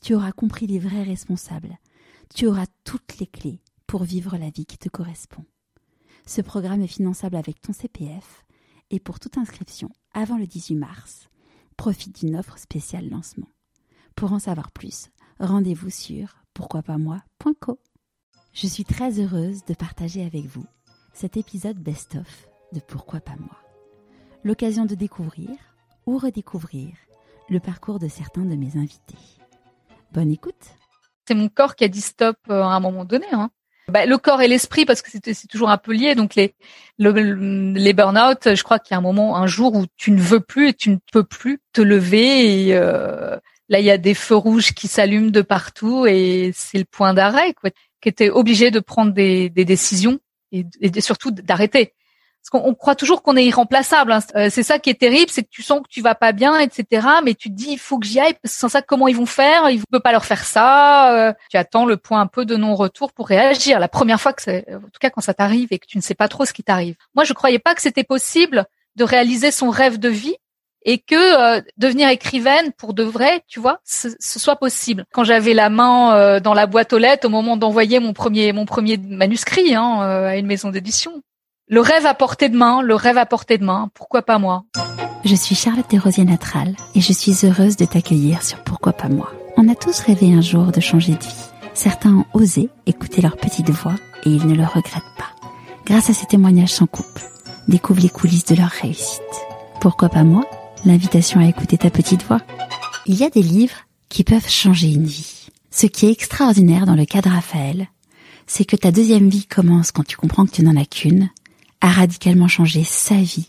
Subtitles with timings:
[0.00, 1.78] tu auras compris les vrais responsables,
[2.34, 5.44] tu auras toutes les clés pour vivre la vie qui te correspond.
[6.26, 8.44] Ce programme est finançable avec ton CPF
[8.90, 11.28] et pour toute inscription avant le 18 mars,
[11.76, 13.48] profite d'une offre spéciale lancement.
[14.14, 17.78] Pour en savoir plus, rendez-vous sur pourquoipasmoi.co.
[18.52, 20.66] Je suis très heureuse de partager avec vous
[21.14, 23.56] cet épisode best-of de Pourquoi pas moi.
[24.44, 25.50] L'occasion de découvrir
[26.06, 26.94] ou redécouvrir
[27.48, 29.39] le parcours de certains de mes invités.
[30.12, 30.54] Bonne écoute.
[31.26, 33.26] C'est mon corps qui a dit stop euh, à un moment donné.
[33.32, 33.50] Hein.
[33.88, 36.14] Bah, le corps et l'esprit, parce que c'est toujours un peu lié.
[36.14, 36.54] Donc les
[36.98, 40.40] les burn-out, je crois qu'il y a un moment, un jour où tu ne veux
[40.40, 42.66] plus et tu ne peux plus te lever.
[42.66, 43.36] Et euh,
[43.68, 47.14] là, il y a des feux rouges qui s'allument de partout et c'est le point
[47.14, 47.54] d'arrêt.
[47.54, 47.70] Quoi,
[48.00, 50.18] qui était obligé de prendre des, décisions
[50.52, 50.64] et
[51.00, 51.94] surtout d'arrêter
[52.40, 54.12] parce qu'on croit toujours qu'on est irremplaçable.
[54.12, 54.20] Hein.
[54.34, 56.58] Euh, c'est ça qui est terrible, c'est que tu sens que tu vas pas bien,
[56.58, 57.06] etc.
[57.22, 59.68] Mais tu te dis, il faut que j'y aille, sans ça, comment ils vont faire?
[59.68, 61.28] Ils ne peuvent pas leur faire ça.
[61.28, 61.32] Euh.
[61.50, 63.78] tu attends le point un peu de non-retour pour réagir.
[63.78, 66.02] La première fois que, c'est, en tout cas, quand ça t'arrive et que tu ne
[66.02, 66.96] sais pas trop ce qui t'arrive.
[67.14, 68.64] Moi, je croyais pas que c'était possible
[68.96, 70.36] de réaliser son rêve de vie
[70.86, 75.04] et que euh, devenir écrivaine pour de vrai, tu vois, ce, soit possible.
[75.12, 78.64] Quand j'avais la main dans la boîte aux lettres au moment d'envoyer mon premier mon
[78.64, 81.22] premier manuscrit hein, à une maison d'édition,
[81.70, 84.64] le rêve à portée de main, le rêve à portée de main, pourquoi pas moi?
[85.24, 89.32] Je suis Charlotte Desrosiers Natral et je suis heureuse de t'accueillir sur Pourquoi pas moi.
[89.56, 91.44] On a tous rêvé un jour de changer de vie.
[91.72, 95.30] Certains ont osé écouter leur petite voix et ils ne le regrettent pas.
[95.86, 97.20] Grâce à ces témoignages sans coupe,
[97.68, 99.20] découvre les coulisses de leur réussite.
[99.80, 100.44] Pourquoi pas moi?
[100.84, 102.40] L'invitation à écouter ta petite voix.
[103.06, 105.46] Il y a des livres qui peuvent changer une vie.
[105.70, 107.86] Ce qui est extraordinaire dans le cas de Raphaël,
[108.48, 111.30] c'est que ta deuxième vie commence quand tu comprends que tu n'en as qu'une
[111.80, 113.48] a radicalement changé sa vie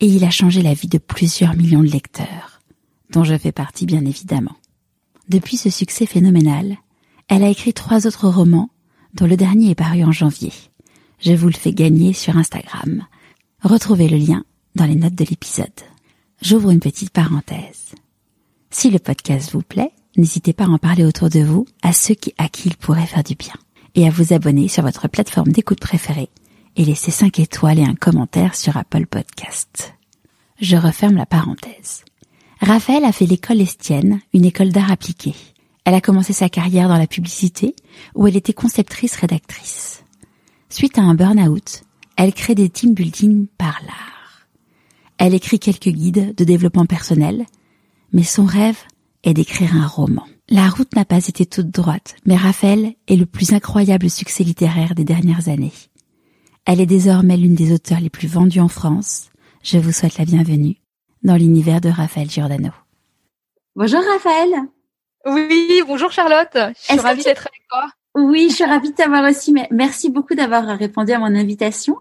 [0.00, 2.60] et il a changé la vie de plusieurs millions de lecteurs,
[3.10, 4.56] dont je fais partie bien évidemment.
[5.28, 6.78] Depuis ce succès phénoménal,
[7.28, 8.70] elle a écrit trois autres romans,
[9.14, 10.52] dont le dernier est paru en janvier.
[11.20, 13.04] Je vous le fais gagner sur Instagram.
[13.62, 15.66] Retrouvez le lien dans les notes de l'épisode.
[16.40, 17.94] J'ouvre une petite parenthèse.
[18.70, 22.14] Si le podcast vous plaît, n'hésitez pas à en parler autour de vous à ceux
[22.38, 23.54] à qui il pourrait faire du bien
[23.94, 26.30] et à vous abonner sur votre plateforme d'écoute préférée
[26.78, 29.94] et laissez 5 étoiles et un commentaire sur Apple Podcast.
[30.60, 32.04] Je referme la parenthèse.
[32.60, 35.34] Raphaël a fait l'école Estienne, une école d'art appliqué.
[35.84, 37.74] Elle a commencé sa carrière dans la publicité,
[38.14, 40.04] où elle était conceptrice-rédactrice.
[40.68, 41.82] Suite à un burn-out,
[42.16, 44.46] elle crée des team building par l'art.
[45.18, 47.44] Elle écrit quelques guides de développement personnel,
[48.12, 48.78] mais son rêve
[49.24, 50.26] est d'écrire un roman.
[50.48, 54.94] La route n'a pas été toute droite, mais Raphaël est le plus incroyable succès littéraire
[54.94, 55.72] des dernières années.
[56.70, 59.30] Elle est désormais l'une des auteurs les plus vendues en France.
[59.62, 60.76] Je vous souhaite la bienvenue
[61.22, 62.68] dans l'univers de Raphaël Giordano.
[63.74, 64.50] Bonjour Raphaël.
[65.24, 66.52] Oui, bonjour Charlotte.
[66.54, 67.86] Je suis ravie d'être avec toi.
[68.14, 69.54] Oui, je suis ravie de t'avoir aussi.
[69.70, 71.96] Merci beaucoup d'avoir répondu à mon invitation.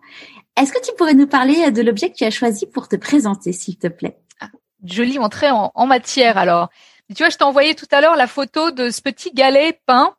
[0.59, 3.53] Est-ce que tu pourrais nous parler de l'objet que tu as choisi pour te présenter,
[3.53, 4.19] s'il te plaît?
[4.41, 4.49] Ah,
[4.83, 6.67] Jolie entrée en, matière alors.
[7.15, 10.13] Tu vois, je t'ai envoyé tout à l'heure la photo de ce petit galet peint.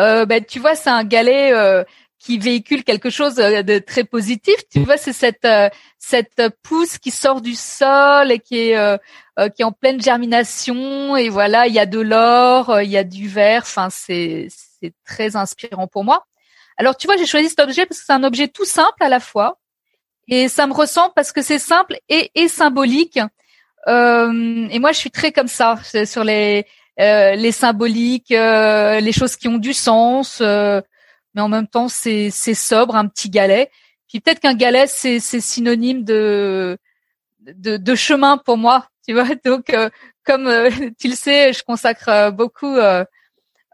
[0.00, 1.84] Euh, ben, tu vois, c'est un galet euh,
[2.24, 4.56] qui véhicule quelque chose euh, de très positif.
[4.72, 5.68] Tu vois, c'est cette euh,
[5.98, 8.96] cette pousse qui sort du sol et qui est euh,
[9.54, 13.04] qui est en pleine germination et voilà, il y a de l'or, il y a
[13.04, 13.62] du vert.
[13.62, 14.48] Enfin, c'est
[14.80, 16.24] c'est très inspirant pour moi.
[16.76, 19.08] Alors, tu vois, j'ai choisi cet objet parce que c'est un objet tout simple à
[19.08, 19.58] la fois
[20.26, 23.20] et ça me ressemble parce que c'est simple et, et symbolique.
[23.86, 26.64] Euh, et moi, je suis très comme ça sur les
[27.00, 30.40] euh, les symboliques, les choses qui ont du sens
[31.34, 33.70] mais en même temps c'est c'est sobre, un petit galet.
[34.08, 36.78] Puis peut-être qu'un galet c'est c'est synonyme de,
[37.40, 39.26] de, chemin pour moi, tu vois.
[39.44, 39.90] Donc euh,
[40.24, 42.76] comme euh, tu le sais, je consacre euh, beaucoup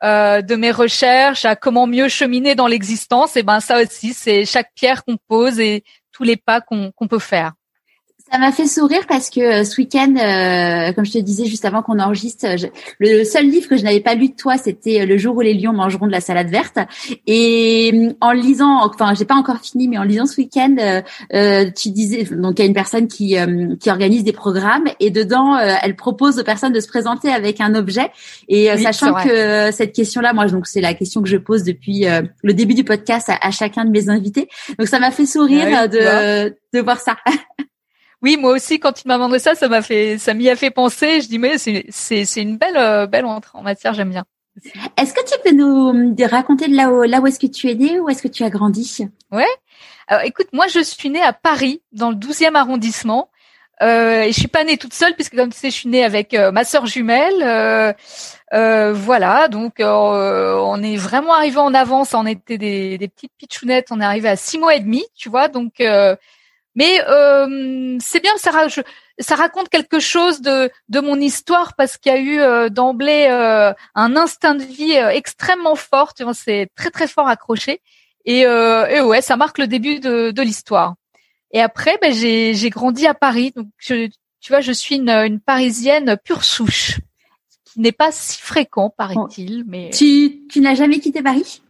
[0.02, 3.36] de mes recherches à comment mieux cheminer dans l'existence.
[3.36, 7.18] Et ben ça aussi, c'est chaque pierre qu'on pose et tous les pas qu'on peut
[7.18, 7.52] faire.
[8.30, 11.64] Ça m'a fait sourire parce que euh, ce week-end, euh, comme je te disais juste
[11.64, 12.46] avant qu'on enregistre,
[13.00, 15.54] le seul livre que je n'avais pas lu de toi, c'était Le jour où les
[15.54, 16.78] lions mangeront de la salade verte.
[17.26, 20.76] Et mm, en lisant, enfin, j'ai pas encore fini, mais en lisant ce week-end,
[21.34, 23.36] euh, tu disais, donc il y a une personne qui
[23.80, 27.74] qui organise des programmes et dedans, elle propose aux personnes de se présenter avec un
[27.74, 28.10] objet.
[28.48, 32.04] Et sachant que cette question-là, moi, donc c'est la question que je pose depuis
[32.42, 34.48] le début du podcast à, chacun de mes invités.
[34.78, 37.16] Donc ça m'a fait sourire de de voir ça.
[38.22, 40.70] Oui, moi aussi, quand il m'a demandé ça, ça m'a fait, ça m'y a fait
[40.70, 41.20] penser.
[41.20, 44.24] Je dis mais c'est c'est c'est une belle euh, belle entrée en matière, j'aime bien.
[44.96, 47.74] Est-ce que tu peux nous raconter de là où là où est-ce que tu es
[47.74, 49.06] né, où est-ce que tu as grandi?
[49.30, 49.46] Ouais.
[50.08, 53.30] Alors écoute, moi je suis née à Paris, dans le 12e arrondissement.
[53.82, 56.04] Euh, et je suis pas née toute seule puisque comme tu sais, je suis née
[56.04, 57.42] avec euh, ma sœur jumelle.
[57.42, 57.92] Euh,
[58.52, 62.12] euh voilà, donc on est vraiment arrivé en avance.
[62.14, 63.88] On était des, des petites pitchounettes.
[63.90, 65.48] On est arrivé à six mois et demi, tu vois.
[65.48, 65.82] Donc
[66.80, 68.52] mais euh, c'est bien, ça,
[69.18, 73.26] ça raconte quelque chose de, de mon histoire parce qu'il y a eu euh, d'emblée
[73.28, 76.14] euh, un instinct de vie extrêmement fort.
[76.14, 77.82] Tu vois, c'est très très fort accroché.
[78.24, 80.94] Et, et, ouais, ça marque le début de, de l'histoire.
[81.52, 83.52] Et après, ben, j'ai, j'ai grandi à Paris.
[83.54, 84.08] Donc, je,
[84.40, 86.98] tu vois, je suis une, une Parisienne pure souche,
[87.50, 89.64] ce qui n'est pas si fréquent, paraît-il.
[89.66, 91.60] Mais tu, tu n'as jamais quitté Paris?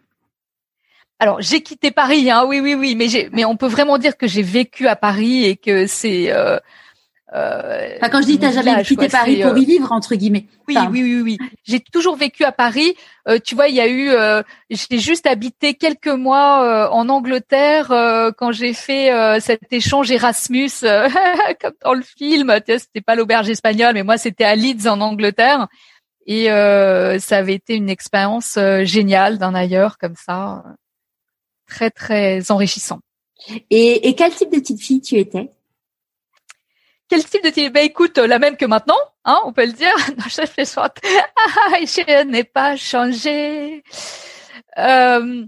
[1.20, 4.16] Alors j'ai quitté Paris, hein, oui, oui, oui, mais j'ai, mais on peut vraiment dire
[4.16, 6.32] que j'ai vécu à Paris et que c'est.
[6.32, 6.58] Euh,
[7.34, 10.46] euh, enfin, quand je dis t'as jamais quitté Paris pour y euh, vivre entre guillemets.
[10.66, 11.38] Oui, oui, oui, oui.
[11.62, 12.96] J'ai toujours vécu à Paris.
[13.28, 17.88] Euh, tu vois, il y a eu, euh, j'ai juste habité quelques mois en Angleterre
[18.38, 20.70] quand j'ai fait cet échange Erasmus,
[21.60, 22.52] comme dans le film.
[22.66, 25.68] C'était pas l'auberge espagnole, mais moi c'était à Leeds en Angleterre.
[26.26, 30.64] Et ça avait été une expérience géniale d'un ailleurs comme ça
[31.70, 33.00] très très enrichissant.
[33.70, 35.50] Et, et quel type de petite fille tu étais?
[37.08, 39.94] Quel type de type Ben écoute, la même que maintenant, hein, on peut le dire.
[40.18, 40.94] Non, je fais soit.
[41.02, 43.82] je n'ai pas changé.
[44.78, 45.44] Euh,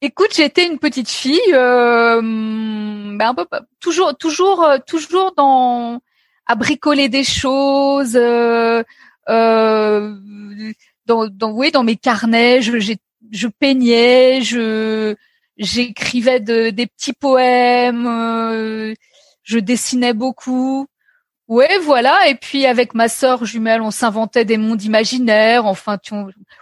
[0.00, 3.46] écoute, j'étais une petite fille, euh, ben un peu
[3.80, 6.00] toujours, toujours, toujours dans
[6.46, 8.16] à bricoler des choses.
[8.16, 8.82] Euh,
[9.28, 10.14] euh,
[11.06, 12.96] dans, dans, oui, dans mes carnets, j'ai
[13.32, 15.16] je peignais, je
[15.56, 18.94] j'écrivais de, des petits poèmes, euh,
[19.42, 20.86] je dessinais beaucoup.
[21.48, 22.28] Ouais, voilà.
[22.28, 26.14] Et puis avec ma sœur jumelle, on s'inventait des mondes imaginaires, enfin, tu,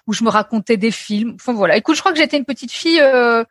[0.07, 1.33] où je me racontais des films.
[1.37, 1.77] Enfin voilà.
[1.77, 3.45] Écoute, je crois que j'étais une petite fille euh,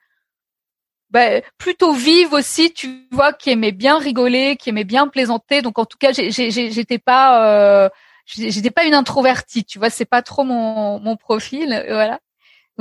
[1.09, 5.61] bah, plutôt vive aussi, tu vois, qui aimait bien rigoler, qui aimait bien plaisanter.
[5.61, 7.89] Donc en tout cas, j'étais pas, euh,
[8.25, 9.89] j'étais pas une introvertie, tu vois.
[9.89, 12.19] C'est pas trop mon mon profil, voilà.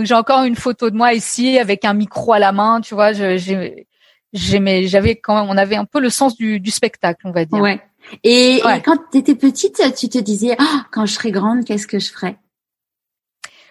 [0.00, 2.94] Donc j'ai encore une photo de moi ici avec un micro à la main, tu
[2.94, 3.12] vois.
[3.12, 7.44] J'aimais, j'avais quand même, on avait un peu le sens du, du spectacle, on va
[7.44, 7.60] dire.
[7.60, 7.82] Ouais.
[8.24, 11.98] Et, quand tu étais petite, tu te disais, ah, quand je serai grande, qu'est-ce que
[11.98, 12.38] je ferai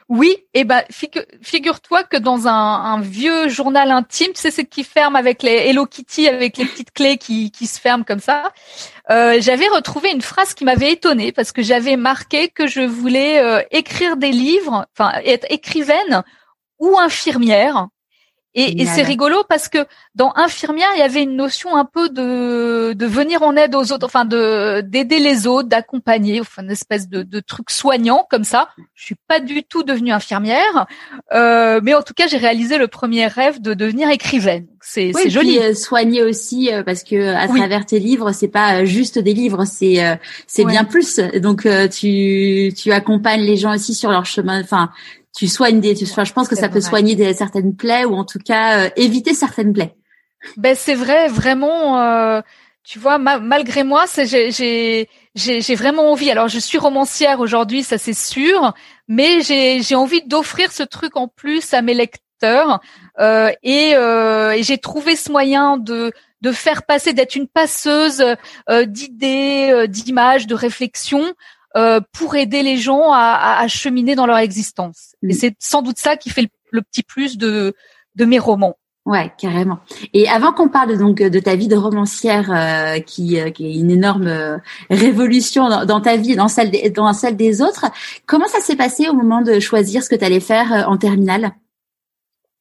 [0.09, 4.83] oui, et eh ben figure-toi que dans un, vieux journal intime, tu sais ce qui
[4.83, 8.51] ferme avec les Hello Kitty avec les petites clés qui, qui se ferment comme ça.
[9.11, 13.39] Euh, j'avais retrouvé une phrase qui m'avait étonnée parce que j'avais marqué que je voulais
[13.39, 16.23] euh, écrire des livres, enfin être écrivaine
[16.79, 17.87] ou infirmière.
[18.55, 19.85] Et, et c'est rigolo parce que
[20.15, 23.91] dans infirmière, il y avait une notion un peu de, de venir en aide aux
[23.91, 28.43] autres, enfin de d'aider les autres, d'accompagner, enfin une espèce de, de truc soignant comme
[28.43, 28.69] ça.
[28.95, 30.87] Je suis pas du tout devenue infirmière,
[31.31, 34.65] euh, mais en tout cas, j'ai réalisé le premier rêve de devenir écrivaine.
[34.81, 35.59] C'est oui, joli.
[35.59, 39.65] Euh, soigner aussi euh, parce que à travers tes livres, c'est pas juste des livres,
[39.65, 40.15] c'est euh,
[40.47, 41.19] c'est bien plus.
[41.35, 44.61] Donc tu tu accompagnes les gens aussi sur leur chemin.
[44.61, 44.89] Enfin,
[45.35, 48.25] tu soignes des, tu, je pense que ça peut soigner des, certaines plaies ou en
[48.25, 49.95] tout cas euh, éviter certaines plaies.
[50.57, 52.01] Ben c'est vrai, vraiment.
[52.01, 52.41] Euh,
[52.83, 56.31] tu vois, malgré moi, j'ai j'ai vraiment envie.
[56.31, 58.73] Alors, je suis romancière aujourd'hui, ça c'est sûr,
[59.07, 62.79] mais j'ai j'ai envie d'offrir ce truc en plus à mes lecteurs
[63.19, 68.23] euh, et, euh, et j'ai trouvé ce moyen de de faire passer, d'être une passeuse
[68.69, 71.33] euh, d'idées, d'images, de réflexions
[71.77, 75.15] euh, pour aider les gens à, à, cheminer dans leur existence.
[75.21, 75.33] Et mm.
[75.33, 77.75] c'est sans doute ça qui fait le, petit plus de,
[78.15, 78.75] de mes romans.
[79.05, 79.77] Ouais, carrément.
[80.13, 83.75] Et avant qu'on parle donc de ta vie de romancière, euh, qui, euh, qui, est
[83.75, 84.59] une énorme
[84.89, 87.85] révolution dans, ta vie, dans celle des, dans celle des autres,
[88.25, 91.51] comment ça s'est passé au moment de choisir ce que tu allais faire en terminale?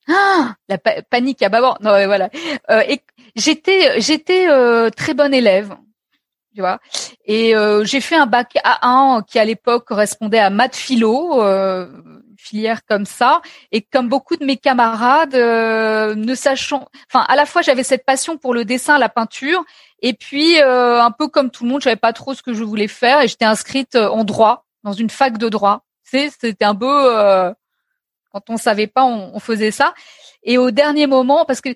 [0.06, 1.78] Ah, la panique à bord.
[1.80, 2.28] Non, voilà.
[2.88, 3.00] et
[3.36, 4.46] j'étais, j'étais
[4.90, 5.74] très bonne élève
[6.58, 6.80] tu vois.
[7.24, 11.86] Et euh, j'ai fait un bac A1 qui à l'époque correspondait à maths philo, euh,
[12.36, 13.42] filière comme ça.
[13.70, 18.04] Et comme beaucoup de mes camarades, euh, ne sachant, enfin à la fois j'avais cette
[18.04, 19.64] passion pour le dessin, la peinture,
[20.02, 22.88] Et puis un peu comme tout le monde, je pas trop ce que je voulais
[22.88, 25.84] faire et j'étais inscrite en droit dans une fac de droit.
[26.02, 27.54] C'est c'était un peu
[28.32, 29.94] quand on savait pas, on, on, faisait ça.
[30.42, 31.70] Et au dernier moment, parce que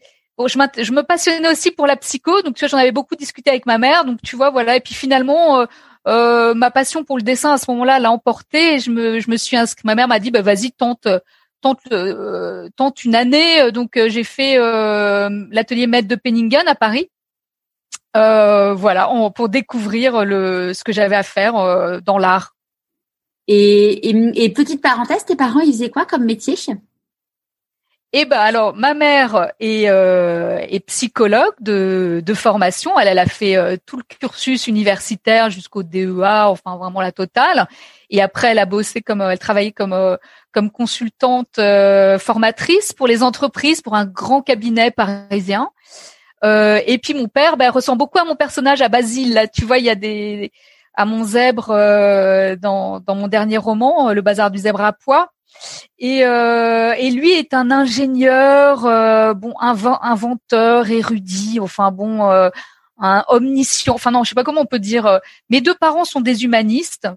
[0.48, 3.66] je, me passionnais aussi pour la psycho, donc tu vois, j'en avais beaucoup discuté avec
[3.66, 4.76] ma mère, donc tu vois, voilà.
[4.76, 5.66] Et puis finalement, euh,
[6.08, 8.74] euh ma passion pour le dessin à ce moment-là l'a emporté.
[8.74, 9.84] Et je me, je me suis inscrite.
[9.84, 11.08] Ma mère m'a dit, bah vas-y, tente,
[11.60, 13.70] tente, euh, tente une année.
[13.72, 14.58] Donc j'ai fait
[15.50, 17.10] l'atelier maître de Penningen à Paris.
[18.14, 21.54] voilà, pour découvrir ce que j'avais à faire
[22.02, 22.54] dans l'art.
[23.48, 26.56] Et, petite parenthèse, tes parents, ils faisaient quoi comme métier
[28.14, 32.98] eh ben alors, ma mère est, euh, est psychologue de, de, formation.
[32.98, 37.66] Elle, elle a fait euh, tout le cursus universitaire jusqu'au DEA, enfin vraiment la totale.
[38.10, 40.18] Et après, elle a bossé comme, elle travaillait comme euh,
[40.52, 45.70] comme consultante euh, formatrice pour les entreprises, pour un grand cabinet parisien.
[46.44, 49.32] et puis mon père, ben, ressemble beaucoup à mon personnage à Basile.
[49.32, 50.52] Là, tu vois, il y a des
[50.94, 51.68] à mon zèbre
[52.60, 55.30] dans, dans mon dernier roman, Le bazar du zèbre à poids.
[55.98, 62.50] Et, euh, et lui est un ingénieur, euh, bon, inventeur, érudit, enfin bon, euh,
[62.98, 63.94] un omniscient.
[63.94, 65.06] Enfin non, je sais pas comment on peut dire.
[65.06, 65.18] Euh,
[65.50, 67.08] mes deux parents sont des humanistes,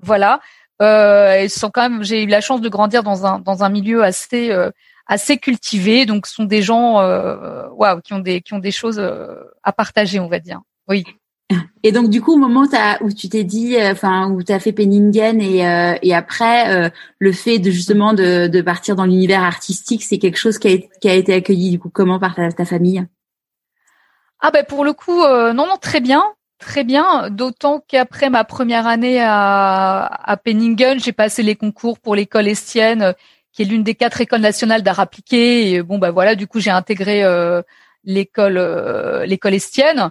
[0.00, 0.40] voilà.
[0.82, 2.02] Euh, ils sont quand même.
[2.02, 4.70] J'ai eu la chance de grandir dans un dans un milieu assez euh,
[5.06, 6.94] assez cultivé, donc ce sont des gens,
[7.72, 8.98] waouh, qui ont des qui ont des choses
[9.62, 10.60] à partager, on va dire.
[10.88, 11.04] Oui.
[11.82, 12.66] Et donc du coup, au moment
[13.02, 16.74] où tu t'es dit, euh, enfin où tu as fait Penningen et, euh, et après
[16.74, 20.68] euh, le fait de justement de, de partir dans l'univers artistique, c'est quelque chose qui
[20.68, 23.06] a, qui a, été accueilli du coup comment par ta, famille?
[24.40, 26.24] Ah ben pour le coup, non non très bien,
[26.58, 27.28] très bien.
[27.28, 33.14] D'autant qu'après ma première année à, à Penningen, j'ai passé les concours pour l'école Estienne,
[33.52, 35.72] qui est l'une des quatre écoles nationales d'art appliqué.
[35.72, 37.22] Et bon bah voilà, du coup j'ai intégré
[38.04, 38.58] l'école
[39.26, 40.10] l'école Estienne.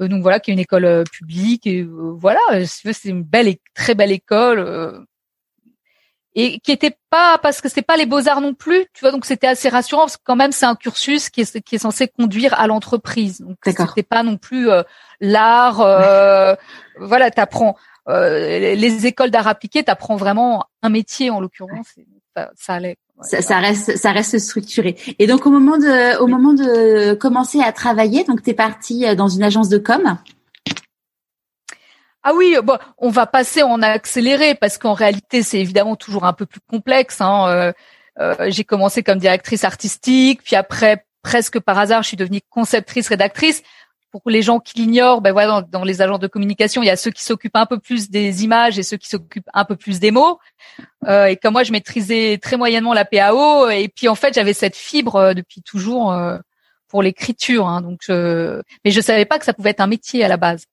[0.00, 1.66] Euh, donc voilà, qui est une école euh, publique.
[1.66, 5.06] Et euh, voilà, c'est une belle, et très belle école
[6.34, 9.10] et qui était pas parce que c'est pas les beaux arts non plus, tu vois.
[9.10, 11.78] Donc c'était assez rassurant parce que quand même c'est un cursus qui est qui est
[11.78, 13.40] censé conduire à l'entreprise.
[13.40, 14.68] Donc c'était pas non plus
[15.20, 15.80] l'art.
[15.80, 16.54] Euh,
[17.00, 17.76] voilà, t'apprends
[18.08, 21.94] euh, les écoles d'art appliqué, t'apprends vraiment un métier en l'occurrence.
[22.36, 24.96] Ça, ça allait ça, ça, reste ça reste structuré.
[25.18, 29.06] Et donc au moment de au moment de commencer à travailler, donc tu es parti
[29.06, 30.18] euh, dans une agence de com?
[32.22, 36.32] Ah oui, bon, on va passer en accéléré parce qu'en réalité c'est évidemment toujours un
[36.32, 37.20] peu plus complexe.
[37.20, 37.46] Hein.
[37.48, 37.72] Euh,
[38.18, 43.08] euh, j'ai commencé comme directrice artistique, puis après presque par hasard je suis devenue conceptrice
[43.08, 43.62] rédactrice
[44.10, 46.96] pour les gens qui l'ignorent, ben voilà, dans, les agents de communication, il y a
[46.96, 50.00] ceux qui s'occupent un peu plus des images et ceux qui s'occupent un peu plus
[50.00, 50.38] des mots.
[51.06, 54.52] Euh, et comme moi, je maîtrisais très moyennement la PAO, et puis en fait, j'avais
[54.52, 56.38] cette fibre euh, depuis toujours euh,
[56.88, 57.66] pour l'écriture.
[57.66, 58.60] Hein, donc, je...
[58.84, 60.64] mais je savais pas que ça pouvait être un métier à la base.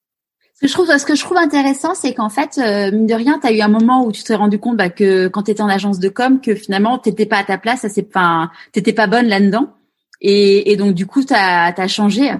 [0.55, 3.13] Ce que je trouve, ce que je trouve intéressant, c'est qu'en fait, euh, mine de
[3.13, 5.51] rien, tu as eu un moment où tu t'es rendu compte bah, que quand tu
[5.51, 8.49] étais en agence de com, que finalement, t'étais pas à ta place, ça c'est, enfin,
[8.71, 9.75] t'étais pas bonne là-dedans.
[10.19, 12.31] Et, et, donc du coup, tu as changé.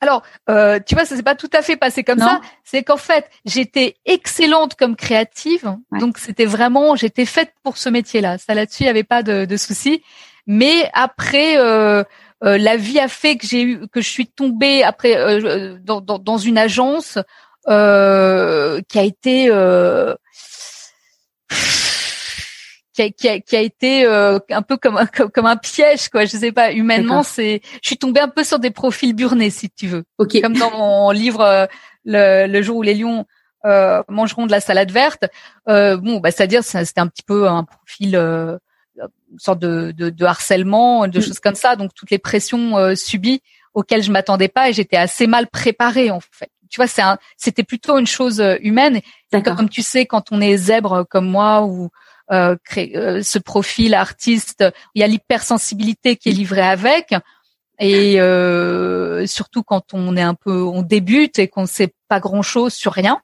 [0.00, 2.40] Alors, euh, tu vois, ça s'est pas tout à fait passé comme ça.
[2.64, 8.38] C'est qu'en fait, j'étais excellente comme créative, donc c'était vraiment, j'étais faite pour ce métier-là.
[8.38, 10.02] Ça là-dessus, il n'y avait pas de, de souci.
[10.46, 12.02] Mais après, euh,
[12.42, 16.00] euh, la vie a fait que j'ai eu, que je suis tombée après euh, dans,
[16.00, 17.18] dans, dans, une agence
[17.68, 19.50] euh, qui a été
[23.08, 26.24] qui a, qui a, été euh, un peu comme un, comme, un piège quoi.
[26.24, 29.70] Je sais pas humainement c'est je suis tombée un peu sur des profils burnés si
[29.70, 30.04] tu veux.
[30.18, 30.40] Okay.
[30.40, 31.66] comme dans mon livre euh,
[32.04, 33.26] le, le, jour où les lions
[33.66, 35.24] euh, mangeront de la salade verte.
[35.68, 38.56] Euh, bon bah c'est à dire c'était un petit peu un profil euh,
[39.30, 41.22] une sorte de, de, de harcèlement de mm.
[41.22, 41.76] choses comme ça.
[41.76, 43.42] Donc toutes les pressions subies
[43.74, 46.50] auxquelles je m'attendais pas et j'étais assez mal préparée en fait.
[46.70, 47.02] Tu vois c'est
[47.36, 49.00] c'était plutôt une chose humaine.
[49.30, 51.90] Comme tu sais quand on est zèbre comme moi ou
[52.32, 54.64] euh, euh, ce profil artiste.
[54.94, 57.14] Il y a l'hypersensibilité qui est livrée avec.
[57.80, 62.20] Et euh, surtout quand on est un peu, on débute et qu'on ne sait pas
[62.20, 63.20] grand chose sur rien.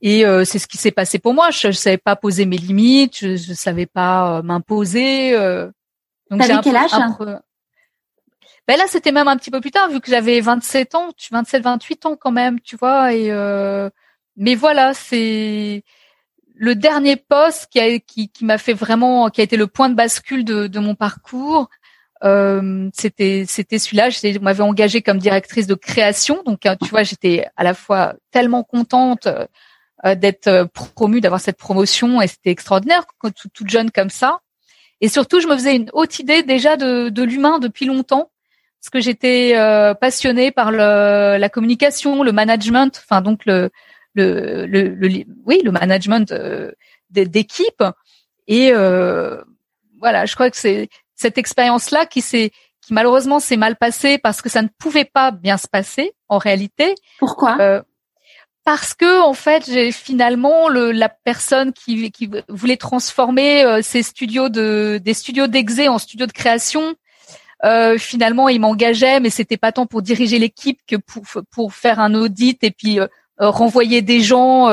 [0.00, 1.50] Et euh, c'est ce qui s'est passé pour moi.
[1.50, 5.32] Je, ne savais pas poser mes limites, je, ne savais pas m'imposer.
[6.30, 6.90] donc T'avais quel âge
[8.66, 11.62] ben là, c'était même un petit peu plus tard, vu que j'avais 27 ans, 27,
[11.62, 13.12] 28 ans quand même, tu vois.
[13.12, 13.30] Et
[14.36, 15.84] mais voilà, c'est
[16.54, 17.68] le dernier poste
[18.06, 21.68] qui m'a fait vraiment qui a été le point de bascule de, mon parcours
[22.22, 24.08] euh, c'était c'était celui-là.
[24.08, 26.42] Je m'avais engagée comme directrice de création.
[26.46, 31.58] Donc euh, tu vois j'étais à la fois tellement contente euh, d'être promue d'avoir cette
[31.58, 34.38] promotion et c'était extraordinaire toute, toute jeune comme ça.
[35.02, 38.30] Et surtout je me faisais une haute idée déjà de, l'humain depuis longtemps
[38.80, 39.54] parce que j'étais
[40.00, 43.70] passionnée par le, la communication, le management, enfin donc le
[44.14, 46.72] le, le, oui le management euh,
[47.10, 47.82] d'équipe
[48.46, 49.42] et euh,
[50.00, 54.42] voilà, je crois que c'est cette expérience-là qui s'est qui malheureusement s'est mal passée parce
[54.42, 56.94] que ça ne pouvait pas bien se passer en réalité.
[57.18, 57.56] Pourquoi?
[57.58, 57.82] Euh,
[58.64, 64.02] Parce que en fait, j'ai finalement le, la personne qui, qui voulait transformer euh, ces
[64.02, 66.94] studios de des studios d'exé en studios de création.
[67.64, 72.00] Euh, finalement, il m'engageait, mais c'était pas tant pour diriger l'équipe que pour pour faire
[72.00, 73.06] un audit et puis euh,
[73.38, 74.68] renvoyer des gens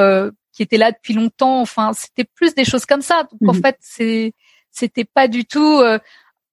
[0.54, 1.62] qui étaient là depuis longtemps.
[1.62, 3.28] Enfin, c'était plus des choses comme ça.
[3.32, 4.34] Donc en mmh fait, c'est
[4.72, 6.00] c'était pas du tout euh,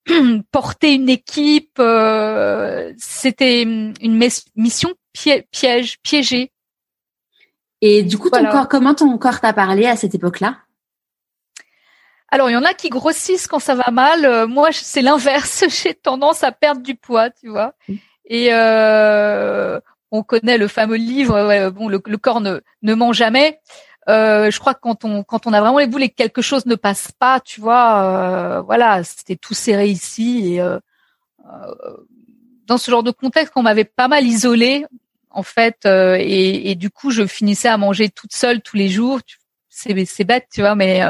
[0.50, 1.78] porter une équipe.
[1.78, 6.52] Euh, c'était une mission piège, piégée.
[7.80, 10.58] Et du coup, ton corps, comment ton corps t'a parlé à cette époque-là?
[12.30, 14.24] Alors, il y en a qui grossissent quand ça va mal.
[14.24, 15.64] Euh, moi, c'est l'inverse.
[15.82, 17.74] J'ai tendance à perdre du poids, tu vois.
[17.88, 17.94] Mmh.
[18.26, 21.70] Et euh, on connaît le fameux livre.
[21.70, 23.60] bon, le, le corps ne, ne ment jamais.
[24.08, 26.40] Euh, je crois que quand on quand on a vraiment les boules et que quelque
[26.40, 30.78] chose ne passe pas, tu vois, euh, voilà, c'était tout serré ici et euh,
[32.66, 34.86] dans ce genre de contexte, on m'avait pas mal isolée
[35.30, 39.20] en fait, et, du coup, je finissais à manger toute seule tous les jours.
[39.68, 41.02] C'est c'est bête, tu vois, mais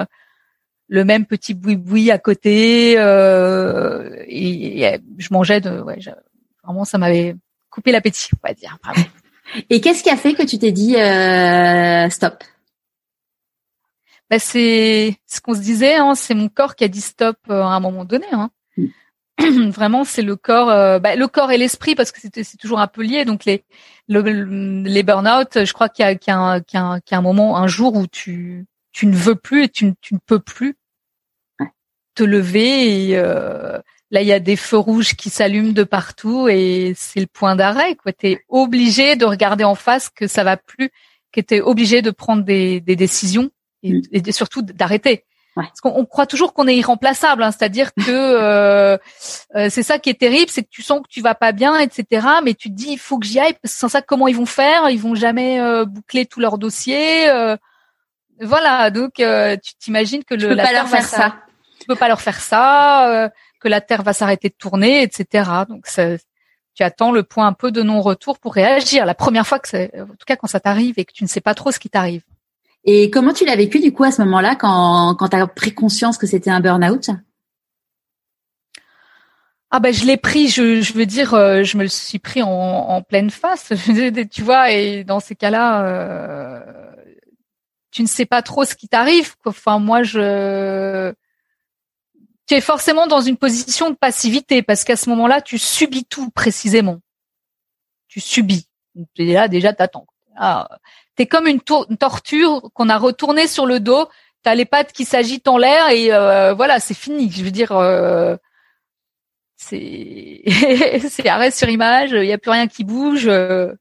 [0.88, 2.96] le même petit boui-boui à côté et,
[5.18, 5.98] je mangeais de ouais,
[6.62, 7.36] vraiment ça m'avait
[7.78, 8.78] coupé l'appétit, on va dire.
[9.70, 10.96] Et qu'est-ce qui a fait que tu t'es dit
[12.12, 12.44] stop?
[14.30, 17.62] Bah, c'est ce qu'on se disait, hein, c'est mon corps qui a dit stop euh,
[17.62, 18.26] à un moment donné.
[18.32, 18.50] Hein.
[18.76, 19.70] Mm.
[19.70, 22.88] Vraiment, c'est le corps, euh, bah, le corps et l'esprit parce que c'est toujours un
[22.88, 23.24] peu lié.
[23.24, 23.64] Donc les
[24.08, 27.66] les burn-out, je crois qu'il y a, y, un, qu'il y, a un, moment, un
[27.66, 30.76] jour où tu tu ne veux plus et tu, ne peux plus
[32.14, 33.10] te lever.
[33.10, 33.78] Et euh,
[34.10, 37.56] là, il y a des feux rouges qui s'allument de partout et c'est le point
[37.56, 37.94] d'arrêt.
[37.96, 40.90] Quoi, t'es obligé de regarder en face que ça va plus,
[41.32, 43.50] que t'es obligé de prendre des, des décisions
[43.82, 45.24] et, et surtout d'arrêter.
[45.66, 48.96] Parce qu'on croit toujours qu'on est irremplaçable, hein, c'est-à-dire que euh,
[49.56, 51.78] euh, c'est ça qui est terrible, c'est que tu sens que tu vas pas bien,
[51.78, 52.26] etc.
[52.44, 54.36] Mais tu te dis il faut que j'y aille parce que sans ça comment ils
[54.36, 54.88] vont faire?
[54.90, 57.28] Ils vont jamais euh, boucler tout leur dossier.
[57.28, 57.56] Euh.
[58.40, 61.36] voilà, donc tu t'imagines que le, la pas leur faire ça.
[61.80, 65.50] Tu peux pas leur faire ça, que la terre va s'arrêter de tourner, etc.
[65.68, 65.86] Donc
[66.74, 69.06] tu attends le point un peu de non-retour pour réagir.
[69.06, 71.28] La première fois que c'est, en tout cas quand ça t'arrive et que tu ne
[71.28, 72.22] sais pas trop ce qui t'arrive.
[72.84, 75.74] Et comment tu l'as vécu du coup à ce moment-là quand, quand tu as pris
[75.74, 77.10] conscience que c'était un burn-out?
[79.70, 82.42] Ah ben je l'ai pris, je, je veux dire, euh, je me le suis pris
[82.42, 83.74] en, en pleine face,
[84.30, 86.60] tu vois, et dans ces cas-là, euh,
[87.90, 89.34] tu ne sais pas trop ce qui t'arrive.
[89.44, 91.12] Enfin moi je,
[92.48, 96.30] tu es forcément dans une position de passivité parce qu'à ce moment-là tu subis tout
[96.30, 97.00] précisément.
[98.08, 98.66] Tu subis.
[99.16, 100.06] Et là déjà t'attends.
[100.36, 100.68] Ah,
[101.16, 104.08] c'est comme une, torture qu'on a retournée sur le dos.
[104.44, 107.28] T'as les pattes qui s'agitent en l'air et euh, voilà, c'est fini.
[107.30, 108.36] Je veux dire, euh,
[109.56, 110.44] c'est
[111.26, 112.12] arrêt sur image.
[112.12, 113.26] Il y a plus rien qui bouge.
[113.26, 113.74] Euh,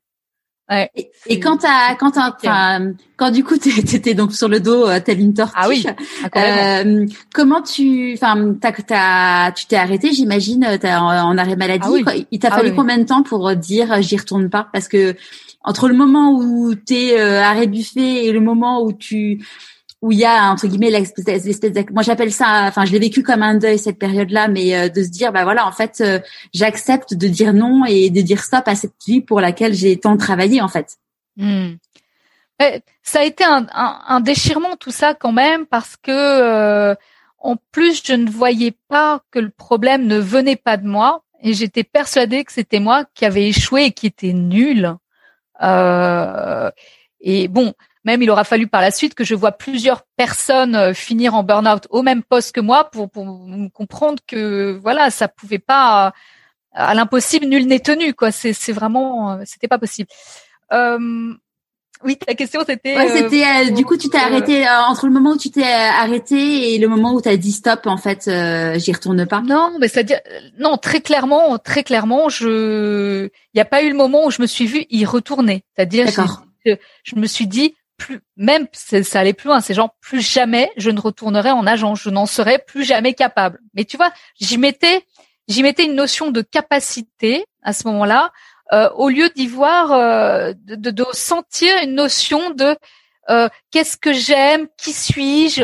[0.69, 0.91] ouais,
[1.27, 2.80] et, quand t'as, quand t'as,
[3.15, 5.53] quand du coup t'étais donc sur le dos, t'as une tortue.
[5.56, 5.86] Ah oui.
[6.34, 6.84] Ah,
[7.34, 12.03] comment tu, enfin, t'as, tu t'es arrêté, j'imagine, en, arrêt maladie.
[12.06, 14.67] Ah Il t'a ah fallu combien de temps pour dire j'y retourne pas?
[14.71, 15.15] Parce que
[15.67, 19.45] entre le moment où tu es euh, arrêt buffet et le moment où tu
[20.08, 23.43] où il y a entre guillemets l'espèce moi j'appelle ça enfin je l'ai vécu comme
[23.43, 26.20] un deuil cette période là mais euh, de se dire bah voilà en fait euh,
[26.54, 30.15] j'accepte de dire non et de dire stop à cette vie pour laquelle j'ai tant
[30.15, 30.96] travaillé en fait
[31.36, 31.74] hmm.
[33.04, 36.96] ça a été un, un, déchirement tout ça quand même parce que
[37.39, 41.54] en plus je ne voyais pas que le problème ne venait pas de moi et
[41.54, 44.96] j'étais persuadée que c'était moi qui avait échoué et qui était nul
[45.62, 46.72] euh,
[47.20, 47.74] et bon,
[48.08, 51.43] même il aura fallu par la suite que je vois plusieurs personnes euh, finir en
[51.43, 53.26] burn-out au même poste que moi pour, pour
[53.74, 56.13] comprendre que voilà, ça pouvait pas
[56.72, 58.32] à l'impossible nul n'est tenu quoi.
[58.32, 60.10] C'est c'est vraiment euh, c'était pas possible.
[60.72, 61.34] Euh,
[62.06, 62.96] oui, ta question c'était.
[62.96, 66.78] Ouais, c'était du coup tu t'es arrêté entre le moment où tu t'es arrêté et
[66.78, 68.30] le moment où tu as dit stop en fait,
[68.78, 69.41] j'y retourne pas.
[69.41, 70.22] Non, mais c'est-à-dire
[70.60, 74.41] non très clairement, très clairement, je il n'y a pas eu le moment où je
[74.41, 75.65] me suis vue y retourner.
[75.76, 76.08] C'est-à-dire
[76.65, 79.62] je, je me suis dit plus même ça allait plus loin.
[79.62, 83.60] C'est genre plus jamais je ne retournerai en agence, je n'en serai plus jamais capable.
[83.74, 85.06] Mais tu vois, j'y mettais
[85.48, 88.32] j'y mettais une notion de capacité à ce moment-là
[88.74, 92.76] euh, au lieu d'y voir, euh, de, sentir une notion de
[93.30, 95.64] euh, qu'est-ce que j'aime, qui suis-je,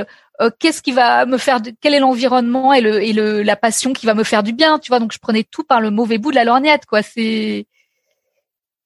[0.59, 4.05] qu'est-ce qui va me faire, quel est l'environnement et le et le la passion qui
[4.05, 4.99] va me faire du bien, tu vois.
[4.99, 7.01] Donc je prenais tout par le mauvais bout de la lorgnette, quoi.
[7.01, 7.67] C'est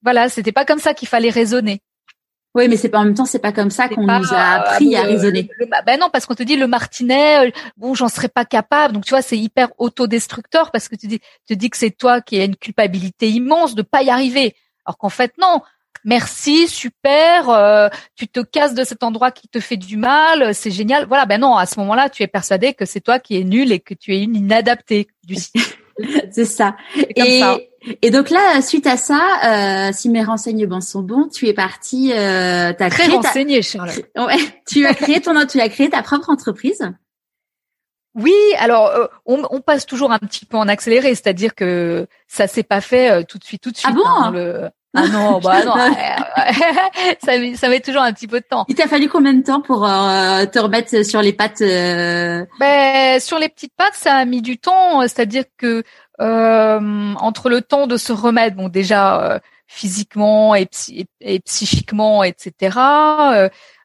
[0.04, 1.82] voilà, c'était pas comme ça qu'il fallait raisonner.
[2.58, 4.96] Oui, mais c'est pas en même temps, c'est pas comme ça qu'on nous a appris
[4.96, 5.48] à raisonner.
[5.86, 8.96] ben non, parce qu'on te dit le martinet, bon, j'en serais pas capable.
[8.96, 12.20] Donc tu vois, c'est hyper autodestructeur parce que tu dis, te dis que c'est toi
[12.20, 14.56] qui as une culpabilité immense de pas y arriver.
[14.86, 15.62] Alors qu'en fait non,
[16.04, 20.72] merci, super, euh, tu te casses de cet endroit qui te fait du mal, c'est
[20.72, 21.06] génial.
[21.06, 23.72] Voilà, ben non, à ce moment-là, tu es persuadé que c'est toi qui es nul
[23.72, 25.36] et que tu es une inadaptée du
[26.32, 26.76] c'est ça.
[27.16, 27.42] Et,
[28.02, 32.12] et donc là, suite à ça, euh, si mes renseignements sont bons, tu es parti,
[32.14, 34.06] euh, as très renseigné, Charlotte.
[34.16, 36.92] Ouais, tu as créé ton, tu as créé ta propre entreprise.
[38.18, 42.48] Oui, alors euh, on, on, passe toujours un petit peu en accéléré, c'est-à-dire que ça
[42.48, 43.92] s'est pas fait euh, tout de suite, tout de suite.
[43.92, 44.08] Ah bon?
[44.08, 44.70] hein, le...
[44.98, 45.76] Ah non, bah non,
[47.24, 48.66] ça, met, ça met toujours un petit peu de temps.
[48.68, 52.46] Il t'a fallu combien de temps pour euh, te remettre sur les pattes euh...
[52.60, 55.02] ben, Sur les petites pattes, ça a mis du temps.
[55.02, 55.84] C'est-à-dire que
[56.20, 60.68] euh, entre le temps de se remettre, bon déjà euh, physiquement et,
[61.22, 62.80] et, psychiquement, etc.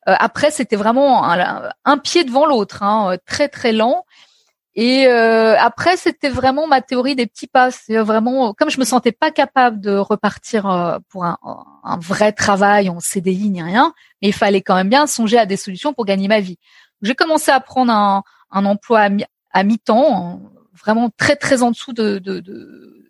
[0.07, 4.05] Après, c'était vraiment un, un, pied devant l'autre, hein, très très lent.
[4.75, 7.71] Et euh, après, c'était vraiment ma théorie des petits pas.
[7.71, 11.37] C'est vraiment comme je me sentais pas capable de repartir euh, pour un,
[11.85, 15.45] un, vrai travail en CDI ni rien, mais il fallait quand même bien songer à
[15.45, 16.59] des solutions pour gagner ma vie.
[17.03, 20.41] J'ai commencé à prendre un, un emploi à, mi- à mi-temps,
[20.73, 23.07] vraiment très très en dessous de, de, de,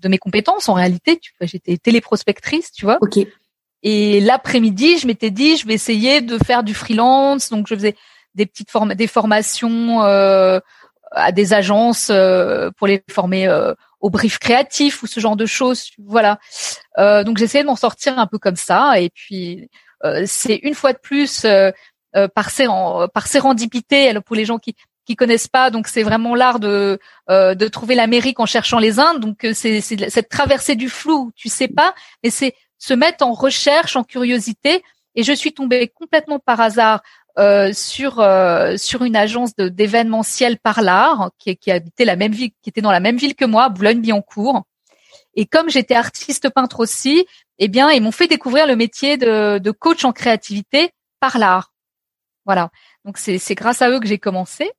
[0.00, 0.68] de mes compétences.
[0.68, 2.98] En réalité, tu vois, j'étais téléprospectrice, tu vois.
[3.00, 3.18] Ok.
[3.82, 7.50] Et l'après-midi, je m'étais dit, je vais essayer de faire du freelance.
[7.50, 7.96] Donc, je faisais
[8.36, 10.04] des petites formes, des formations.
[10.04, 10.60] Euh,
[11.14, 15.46] à des agences euh, pour les former euh, au brief créatif ou ce genre de
[15.46, 15.90] choses.
[16.04, 16.38] Voilà.
[16.98, 19.00] Euh, donc j'essayais de m'en sortir un peu comme ça.
[19.00, 19.68] Et puis
[20.24, 21.46] c'est une fois de plus
[22.34, 25.70] par, séren, par sérendipité pour les gens qui qui connaissent pas.
[25.70, 26.98] Donc c'est vraiment l'art de
[27.28, 29.20] de trouver l'Amérique en cherchant les Indes.
[29.20, 31.30] Donc c'est cette traversée du flou.
[31.36, 31.94] Tu sais pas,
[32.24, 34.82] mais c'est se mettre en recherche, en curiosité.
[35.14, 37.02] Et je suis tombée complètement par hasard
[37.38, 42.50] euh, sur euh, sur une agence d'événementiel par l'art qui, qui habitait la même ville,
[42.62, 44.64] qui était dans la même ville que moi, Boulogne-Billancourt.
[45.34, 47.26] Et comme j'étais artiste peintre aussi,
[47.58, 50.90] eh bien, ils m'ont fait découvrir le métier de, de coach en créativité
[51.20, 51.72] par l'art.
[52.44, 52.70] Voilà.
[53.04, 54.70] Donc c'est grâce à eux que j'ai commencé.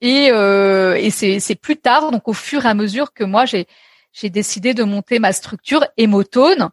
[0.00, 3.66] Et, euh, et c'est plus tard, donc au fur et à mesure que moi j'ai
[4.12, 6.70] j'ai décidé de monter ma structure Émotone,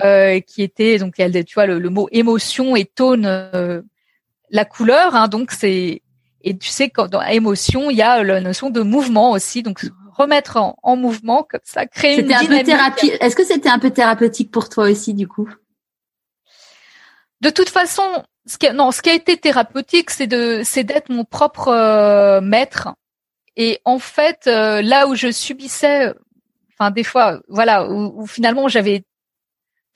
[0.00, 3.82] euh, qui était donc tu vois le, le mot émotion et tone euh,
[4.50, 6.02] la couleur, hein, donc c'est
[6.42, 9.84] et tu sais quand dans émotion il y a la notion de mouvement aussi, donc
[10.14, 13.12] remettre en, mouvement comme ça, créer une un peu thérapie.
[13.20, 15.48] Est-ce que c'était un peu thérapeutique pour toi aussi du coup?
[17.40, 18.02] De toute façon,
[18.46, 22.40] ce qui non, ce qui a été thérapeutique, c'est de c'est d'être mon propre euh,
[22.40, 22.88] maître.
[23.56, 26.12] Et en fait, euh, là où je subissais,
[26.72, 29.04] enfin des fois, voilà, où, où finalement j'avais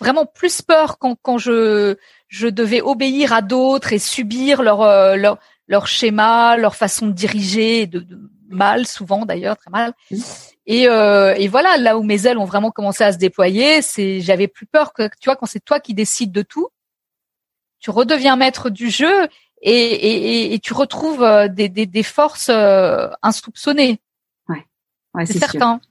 [0.03, 1.97] vraiment plus peur quand quand je
[2.33, 5.39] je devais obéir à d'autres et subir leur, euh, leur,
[5.69, 8.07] leur schéma, leur façon de diriger, de,
[8.49, 9.93] mal souvent d'ailleurs, très mal.
[10.65, 14.23] Et, euh, et voilà, là où mes ailes ont vraiment commencé à se déployer, c'est
[14.23, 16.69] j'avais plus peur que tu vois quand c'est toi qui décides de tout,
[17.81, 19.29] tu redeviens maître du jeu
[19.61, 22.51] et, et, et tu retrouves euh, des, des, des forces
[23.21, 24.01] insoupçonnées.
[24.49, 24.65] Ouais,
[25.15, 25.83] ouais c'est certain.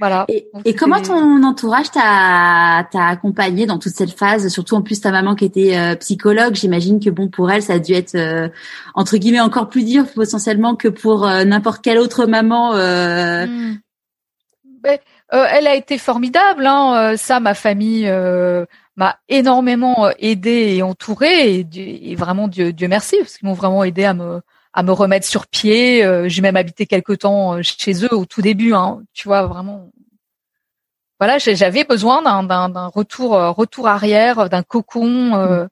[0.00, 0.26] Voilà.
[0.64, 5.10] Et, comment ton entourage t'a t'a accompagné dans toute cette phase, surtout en plus ta
[5.10, 8.48] maman qui était euh, psychologue, j'imagine que bon pour elle ça a dû être euh,
[8.94, 12.72] entre guillemets encore plus dur potentiellement que pour euh, n'importe quelle autre maman.
[12.72, 13.76] Hmm.
[14.82, 14.98] Ben,
[15.30, 17.14] elle a été formidable, hein.
[17.18, 18.10] ça ma famille
[18.96, 24.04] m'a énormément aidé et entouré et, vraiment Dieu Dieu merci parce qu'ils m'ont vraiment aidé
[24.04, 24.40] à me
[24.72, 26.04] à me remettre sur pied.
[26.04, 29.46] Euh, j'ai même habité quelque temps euh, chez eux au tout début, hein, tu vois,
[29.46, 29.90] vraiment.
[31.18, 35.66] Voilà, j'avais besoin d'un retour euh, retour arrière, d'un cocon euh,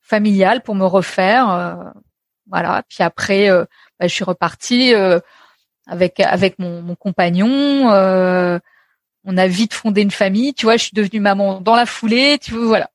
[0.00, 1.92] familial pour me refaire.
[2.48, 2.82] voilà.
[2.88, 4.92] Puis après, bah, je suis repartie
[5.86, 7.86] avec avec mon, mon compagnon.
[9.24, 10.52] on a vite fondé une famille.
[10.52, 12.38] Tu vois, je suis devenue maman dans la foulée.
[12.42, 12.90] Tu vois, voilà.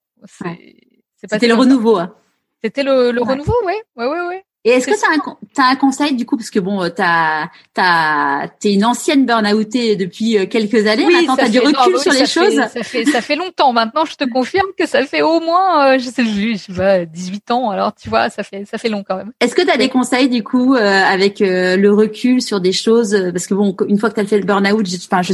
[1.15, 1.99] C'était le renouveau.
[1.99, 2.13] Hein.
[2.61, 4.45] C'était le, le renouveau, oui, ouais, ouais, ouais.
[4.67, 6.35] Et est-ce que tu as, un conseil du coup?
[6.35, 11.05] Parce que bon, t'as t'as t'es une ancienne burn-outée depuis euh, quelques années.
[11.05, 12.55] Oui, maintenant t'as du recul sur les choses.
[12.55, 13.71] ça fait ça fait longtemps.
[13.71, 17.05] Maintenant, je te confirme que ça fait au moins euh, je sais je sais pas
[17.05, 17.69] 18 ans.
[17.69, 19.31] Alors tu vois, ça fait ça fait long quand même.
[19.39, 23.17] Est-ce que tu as des conseils du coup euh, avec le recul sur des choses
[23.31, 25.31] parce que bon, une fois que tu as fait le burn-out, enfin je,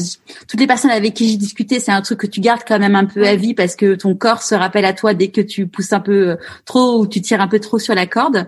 [0.47, 2.95] toutes les personnes avec qui j'ai discuté, c'est un truc que tu gardes quand même
[2.95, 5.65] un peu à vie parce que ton corps se rappelle à toi dès que tu
[5.65, 8.47] pousses un peu trop ou tu tires un peu trop sur la corde.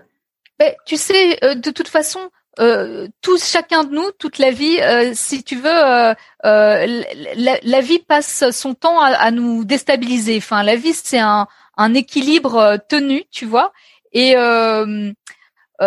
[0.59, 4.79] Ben, tu sais, euh, de toute façon, euh, tous, chacun de nous, toute la vie,
[4.79, 6.13] euh, si tu veux, euh,
[6.43, 10.37] la, la, vie passe son temps à, à, nous déstabiliser.
[10.37, 13.73] Enfin, la vie, c'est un, un équilibre tenu, tu vois.
[14.13, 14.35] Et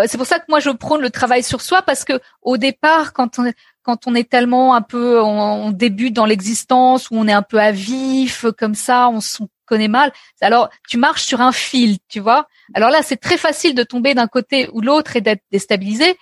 [0.05, 3.15] c'est pour ça que moi, je prône le travail sur soi parce que au départ,
[3.15, 3.51] quand on,
[3.83, 7.59] quand on est tellement un peu, on, débute dans l'existence, où on est un peu
[7.59, 10.13] à vif, comme ça, on se connaît mal.
[10.41, 12.49] Alors, tu marches sur un fil, tu vois.
[12.75, 16.17] Alors là, c'est très facile de tomber d'un côté ou l'autre et d'être déstabilisé.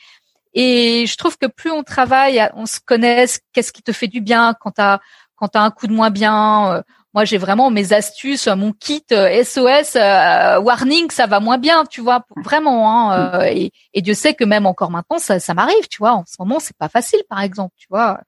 [0.55, 4.21] Et je trouve que plus on travaille, on se connaît, qu'est-ce qui te fait du
[4.21, 4.99] bien quand t'as
[5.37, 6.73] quand t'as un coup de moins bien.
[6.73, 6.83] Euh,
[7.17, 12.03] moi, j'ai vraiment mes astuces, mon kit SOS euh, warning, ça va moins bien, tu
[12.03, 12.93] vois, vraiment.
[12.93, 16.13] Hein, euh, et, et, Dieu sait que même encore maintenant, ça, ça m'arrive, tu vois.
[16.13, 18.21] En ce moment, c'est pas facile, par exemple, tu vois.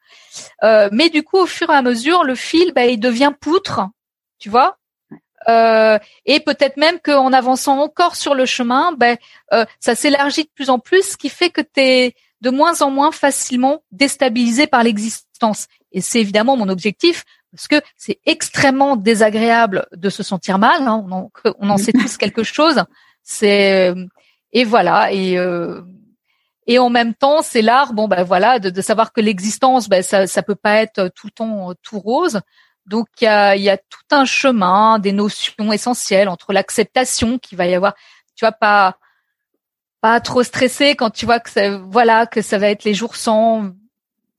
[0.64, 3.82] Euh, mais du coup, au fur et à mesure, le fil, bah, il devient poutre,
[4.38, 4.77] tu vois.
[5.46, 9.16] Euh, et peut-être même qu'en avançant encore sur le chemin, ben,
[9.52, 12.82] euh, ça s'élargit de plus en plus, ce qui fait que tu es de moins
[12.82, 15.66] en moins facilement déstabilisé par l'existence.
[15.92, 20.82] Et c'est évidemment mon objectif, parce que c'est extrêmement désagréable de se sentir mal.
[20.82, 21.04] Hein.
[21.08, 22.84] On, en, on, en, sait tous quelque chose.
[23.22, 23.94] C'est
[24.52, 25.82] et voilà et euh,
[26.66, 27.92] et en même temps c'est l'art.
[27.92, 31.26] Bon ben voilà de, de savoir que l'existence, ben ça ça peut pas être tout
[31.26, 32.40] le temps tout rose.
[32.88, 37.58] Donc il y a, y a tout un chemin, des notions essentielles entre l'acceptation qu'il
[37.58, 37.94] va y avoir.
[38.34, 38.96] Tu vois pas
[40.00, 43.16] pas trop stressé quand tu vois que ça, voilà que ça va être les jours
[43.16, 43.72] sans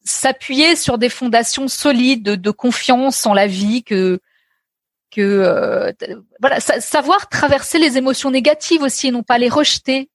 [0.04, 4.20] s'appuyer sur des fondations solides de, confiance en la vie que
[5.12, 5.92] que euh,
[6.40, 10.10] voilà savoir traverser les émotions négatives aussi et non pas les rejeter.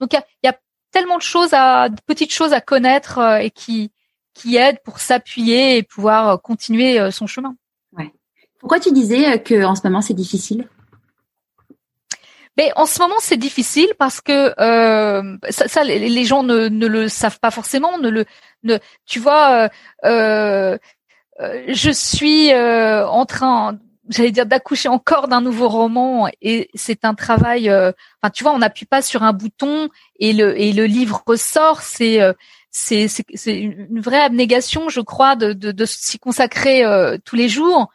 [0.00, 0.56] Donc il y a,
[0.92, 3.92] tellement de choses à de petites choses à connaître euh, et qui
[4.34, 7.54] qui aident pour s'appuyer et pouvoir euh, continuer son chemin.
[8.60, 10.68] Pourquoi tu disais que en ce moment c'est difficile?
[12.56, 17.38] Mais en ce moment, c'est difficile parce que euh, ça, les gens ne, le savent
[17.40, 17.96] pas forcément.
[17.98, 18.24] Ne le,
[18.64, 19.70] ne, tu vois,
[20.04, 20.76] euh,
[21.40, 27.04] euh, je suis euh, en train, j'allais dire, d'accoucher encore d'un nouveau roman et c'est
[27.04, 27.70] un travail.
[27.70, 31.22] Euh, enfin, tu vois, on n'appuie pas sur un bouton et le et le livre
[31.26, 31.80] ressort.
[31.80, 32.34] C'est euh,
[32.72, 33.08] c'est
[33.46, 36.84] une vraie abnégation, je crois, de, de s'y consacrer
[37.24, 37.90] tous les jours.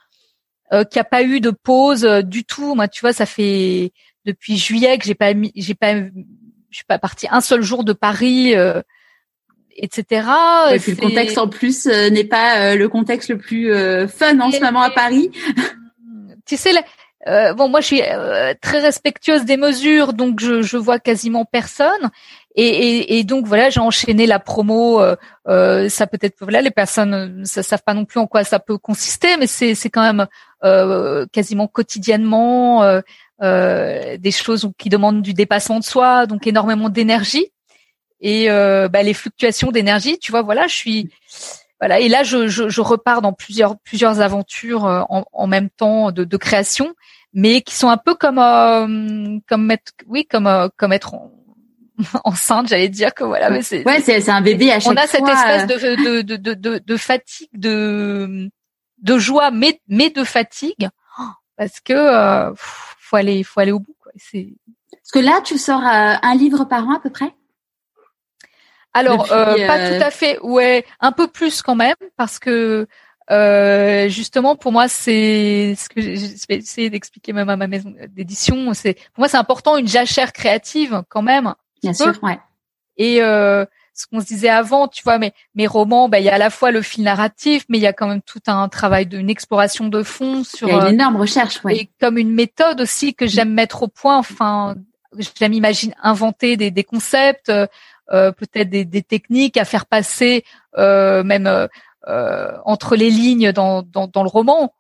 [0.74, 2.74] Euh, qu'il n'y a pas eu de pause du tout.
[2.74, 3.94] Moi, tu vois, ça fait
[4.26, 7.84] depuis juillet que j'ai pas mis, j'ai pas, je suis pas partie un seul jour
[7.84, 8.82] de Paris, euh,
[9.78, 10.28] etc.
[10.74, 13.72] Et puis le contexte en plus euh, n'est pas euh, le contexte le plus
[14.08, 15.32] fun en ce moment à Paris.
[16.48, 16.70] Tu sais,
[17.58, 18.02] bon, moi je suis
[18.62, 22.12] très respectueuse des mesures, donc je, je vois quasiment personne.
[22.54, 25.02] Et, et, et donc voilà, j'ai enchaîné la promo.
[25.48, 28.78] ça peut être voilà, les personnes ne savent pas non plus en quoi ça peut
[28.78, 30.28] consister, mais c'est c'est quand même
[31.32, 33.02] quasiment quotidiennement
[33.42, 37.52] euh, des choses qui demandent du dépassement de soi, donc énormément d'énergie
[38.22, 40.18] et euh, bah, les fluctuations d'énergie.
[40.20, 41.10] Tu vois, voilà, je suis
[41.80, 45.70] voilà et là je, je, je repars dans plusieurs plusieurs aventures euh, en, en même
[45.70, 46.96] temps de, de, création,
[47.34, 51.16] mais qui sont un peu comme euh, comme être oui comme euh, comme être
[52.24, 54.94] enceinte, j'allais dire que voilà, mais c'est ouais, c'est un bébé à chaque fois.
[54.94, 58.50] On a cette espèce de de, de de, de, fatigue, de
[59.00, 60.90] de joie, mais mais de fatigue,
[61.58, 63.96] parce que faut aller, faut aller au bout.
[64.02, 64.12] Quoi.
[64.16, 64.54] C'est.
[64.92, 67.34] Parce que là, tu sors euh, un livre par an à peu près?
[68.94, 70.40] Alors, euh, pas euh, tout à fait.
[70.40, 72.88] Ouais, un peu plus quand même, parce que
[73.30, 78.74] euh, justement, pour moi, c'est ce que j'ai essayé d'expliquer même à ma maison d'édition.
[78.74, 81.54] C'est pour moi, c'est important une jachère créative quand même.
[81.84, 82.40] Bien sûr, ouais.
[82.98, 86.30] Et euh, ce qu'on se disait avant, tu vois, mais mes romans, ben il y
[86.30, 88.68] a à la fois le fil narratif, mais il y a quand même tout un
[88.68, 90.68] travail d'une exploration de fond sur.
[90.68, 91.78] Il y a une euh, énorme recherche, oui.
[91.78, 94.18] Et comme une méthode aussi que j'aime mettre au point.
[94.18, 94.76] Enfin,
[95.40, 97.68] j'aime imaginer inventer des, des concepts, euh,
[98.12, 100.44] euh, peut-être des, des, techniques à faire passer,
[100.78, 101.48] euh, même
[102.08, 104.76] euh, entre les lignes dans, dans, dans, le roman.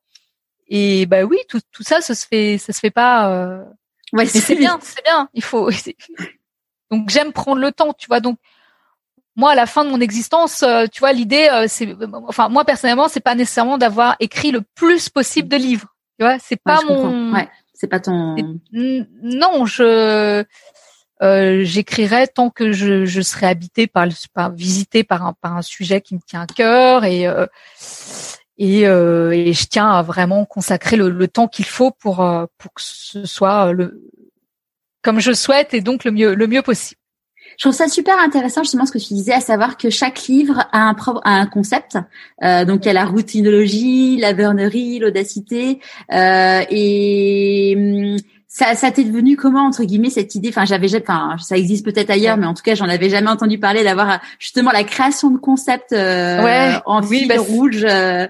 [0.68, 3.64] Et bah oui, tout, tout ça, ça se fait, ça se fait pas.
[4.12, 5.30] Ouais, c'est bien, c'est bien.
[5.34, 5.70] Il faut.
[6.92, 8.20] Donc j'aime prendre le temps, tu vois.
[8.20, 8.38] Donc
[9.36, 11.96] moi à la fin de mon existence euh, tu vois l'idée euh, c'est
[12.28, 15.94] enfin moi personnellement c'est pas nécessairement d'avoir écrit le plus possible de livres.
[16.18, 18.36] Tu vois c'est pas mon ouais c'est pas ton
[18.72, 20.44] non je
[21.24, 25.62] euh, j'écrirai tant que je, je serai habité par, par visité par un par un
[25.62, 27.46] sujet qui me tient à cœur et euh,
[28.58, 32.26] et, et je tiens à vraiment consacrer le, le temps qu'il faut pour
[32.58, 34.02] pour que ce soit le
[35.02, 37.00] comme je souhaite et donc le mieux le mieux possible
[37.58, 40.68] je trouve ça super intéressant justement ce que tu disais, à savoir que chaque livre
[40.72, 41.98] a un, propre, a un concept.
[42.44, 45.80] Euh, donc il y a la routinologie, la vernerie, l'audacité,
[46.12, 48.18] euh, et hum,
[48.56, 50.48] ça, ça t'est devenu comment entre guillemets cette idée?
[50.48, 53.60] Enfin, j'avais, enfin, ça existe peut-être ailleurs, mais en tout cas, j'en avais jamais entendu
[53.60, 57.86] parler d'avoir justement la création de concepts euh, en fil bah, rouge.
[57.86, 58.28] Euh.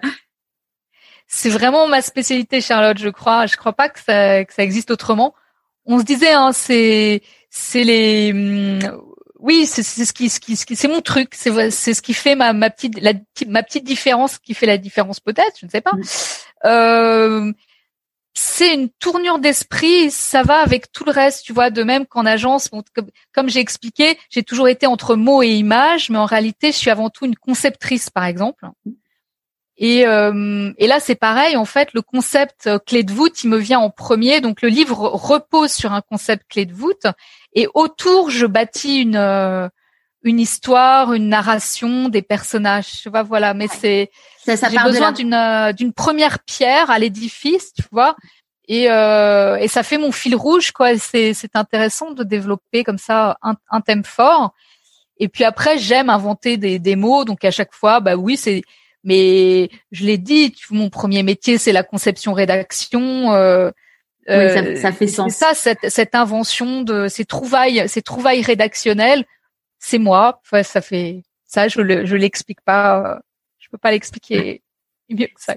[1.28, 2.98] C'est vraiment ma spécialité, Charlotte.
[2.98, 3.46] Je crois.
[3.46, 5.36] Je crois pas que ça, que ça existe autrement.
[5.86, 8.80] On se disait, hein, c'est, c'est les, hum,
[9.40, 11.34] oui, c'est ce qui, ce qui, c'est mon truc.
[11.34, 13.14] C'est, c'est ce qui fait ma, ma petite, la,
[13.48, 15.92] ma petite différence, qui fait la différence peut-être, je ne sais pas.
[16.66, 17.52] Euh,
[18.38, 22.26] c'est une tournure d'esprit, ça va avec tout le reste, tu vois, de même qu'en
[22.26, 22.70] agence,
[23.34, 26.90] comme, j'ai expliqué, j'ai toujours été entre mots et images, mais en réalité, je suis
[26.90, 28.66] avant tout une conceptrice, par exemple.
[29.78, 33.50] Et, euh, et là, c'est pareil, en fait, le concept euh, clé de voûte, il
[33.50, 34.40] me vient en premier.
[34.40, 37.08] Donc, le livre repose sur un concept clé de voûte,
[37.56, 39.68] et autour, je bâtis une euh,
[40.24, 43.02] une histoire, une narration, des personnages.
[43.02, 43.54] Tu vois, voilà.
[43.54, 44.12] Mais c'est
[44.46, 48.16] j'ai besoin d'une euh, d'une première pierre à l'édifice, tu vois.
[48.68, 50.98] Et euh, et ça fait mon fil rouge, quoi.
[50.98, 54.54] C'est c'est intéressant de développer comme ça un, un thème fort.
[55.18, 57.24] Et puis après, j'aime inventer des des mots.
[57.24, 58.64] Donc à chaque fois, bah oui, c'est
[59.06, 63.32] mais je l'ai dit, mon premier métier, c'est la conception rédaction.
[63.34, 63.70] Euh,
[64.28, 65.34] oui, ça, ça, fait sens.
[65.34, 69.26] C'est ça, cette, cette invention de ces trouvailles, ces trouvailles rédactionnelles
[69.86, 70.42] c'est moi.
[70.44, 73.22] Enfin, ça fait ça, je le, je l'explique pas.
[73.60, 74.64] Je peux pas l'expliquer
[75.10, 75.56] mieux que ça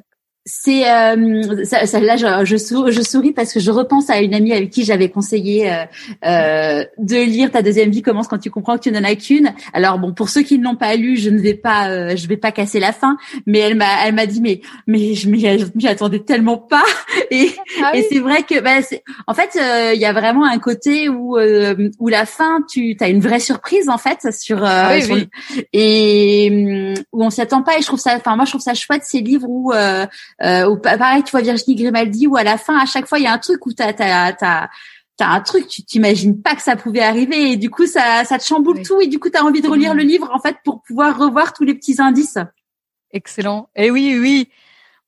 [0.49, 4.23] c'est euh, ça, ça, là je, je, souris, je, souris parce que je repense à
[4.23, 5.85] une amie avec qui j'avais conseillé euh,
[6.25, 9.53] euh, de lire ta deuxième vie commence quand tu comprends que tu n'en as qu'une.
[9.75, 12.27] Alors bon pour ceux qui ne l'ont pas lu, je ne vais pas euh, je
[12.29, 15.87] vais pas casser la fin, mais elle m'a elle m'a dit mais mais je m'y
[15.87, 16.85] attendais tellement pas.
[17.31, 17.51] Et,
[17.85, 18.79] ah et c'est vrai que bah,
[19.27, 22.97] en fait euh, il y a vraiment un côté où euh, où la fin tu
[23.01, 24.97] as une vraie surprise en fait sur, ah
[25.75, 27.77] et hum, où on s'y attend pas.
[27.77, 29.73] Et je trouve ça enfin moi je trouve ça chouette ces livres où
[30.43, 33.25] euh, ou pareil, tu vois Virginie Grimaldi, où à la fin, à chaque fois, il
[33.25, 34.69] y a un truc où t'as t'as t'as
[35.17, 38.39] t'as un truc, tu t'imagines pas que ça pouvait arriver, et du coup, ça ça
[38.39, 40.83] te chamboule tout, et du coup, t'as envie de relire le livre en fait pour
[40.83, 42.39] pouvoir revoir tous les petits indices.
[43.13, 43.69] Excellent.
[43.75, 44.49] Et eh oui, oui.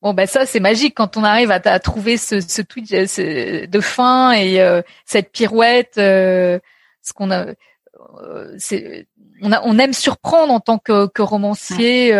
[0.02, 3.80] Bon ben ça c'est magique quand on arrive à, à trouver ce, ce tweet de
[3.80, 6.58] fin et euh, cette pirouette, euh,
[7.02, 7.48] ce qu'on a,
[8.22, 9.06] euh, c'est
[9.42, 12.12] on, a, on aime surprendre en tant que, que romancier,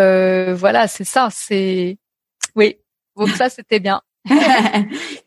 [0.53, 1.97] voilà c'est ça, c'est
[2.55, 2.77] oui
[3.21, 4.01] donc ça, c'était bien.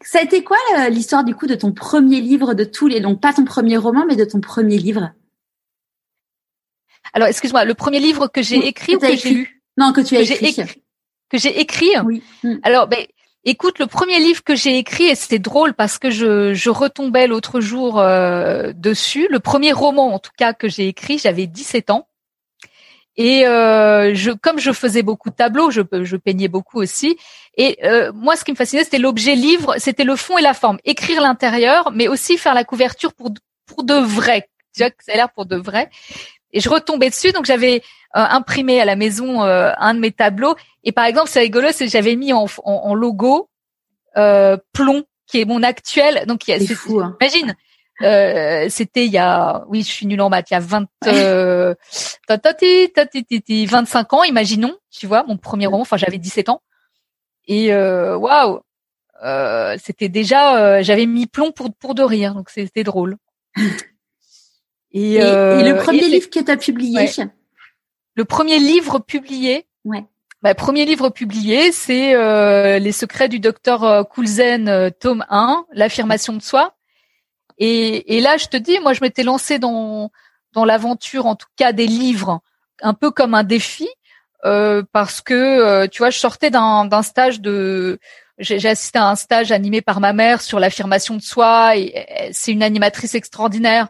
[0.01, 2.99] ça a été quoi euh, l'histoire du coup de ton premier livre de tous les
[2.99, 5.12] donc pas ton premier roman mais de ton premier livre?
[7.13, 9.62] Alors excuse-moi, le premier livre que j'ai écrit ou que j'ai lu?
[9.77, 10.56] Non, que tu as écrit.
[11.29, 11.89] Que j'ai écrit?
[12.06, 12.23] Oui.
[12.43, 12.58] Hmm.
[12.63, 13.06] Alors ben
[13.43, 17.27] écoute, le premier livre que j'ai écrit et c'était drôle parce que je, je retombais
[17.27, 21.89] l'autre jour euh, dessus, le premier roman en tout cas que j'ai écrit, j'avais 17
[21.89, 22.08] ans.
[23.15, 27.17] Et euh, je, comme je faisais beaucoup de tableaux, je, je peignais beaucoup aussi.
[27.58, 30.54] Et euh, moi, ce qui me fascinait, c'était l'objet livre, c'était le fond et la
[30.54, 30.80] forme.
[30.84, 33.32] Écrire l'intérieur, mais aussi faire la couverture pour
[33.65, 34.49] pour de vrai.
[34.76, 35.89] Déjà que ça a l'air pour de vrai.
[36.52, 37.78] Et je retombais dessus, donc j'avais
[38.15, 40.56] euh, imprimé à la maison euh, un de mes tableaux.
[40.84, 43.49] Et par exemple, c'est rigolo, c'est j'avais mis en, en, logo
[44.15, 46.26] plomb, qui est mon actuel.
[46.28, 46.99] Donc, c'est fou.
[46.99, 47.15] Hein.
[47.21, 47.56] Imagine.
[48.04, 50.88] Euh, c'était il y a, oui, je suis nulle en maths, il y a 20,
[51.08, 51.74] euh,
[52.28, 56.62] 25 ans, imaginons, tu vois, mon premier roman, enfin j'avais 17 ans.
[57.48, 58.62] Et euh, waouh,
[59.24, 63.18] euh, c'était déjà, euh, j'avais mis plomb pour pour de rire, donc c'était drôle.
[64.96, 67.10] Et, et, le premier livre que tu as publié
[68.13, 69.66] Le premier livre publié?
[69.86, 70.06] Ouais.
[70.44, 72.13] Bah, premier livre publié, c'est
[72.80, 76.76] Les secrets du docteur Coulzen, tome 1, l'affirmation de soi.
[77.58, 80.12] Et, et, là, je te dis, moi, je m'étais lancée dans
[80.54, 82.42] dans l'aventure, en tout cas des livres,
[82.82, 83.89] un peu comme un défi,
[84.46, 88.00] euh, parce que euh, tu vois, je sortais d'un stage de,
[88.38, 92.52] j'ai assisté à un stage animé par ma mère sur l'affirmation de soi, et, c'est
[92.52, 93.89] une animatrice extraordinaire.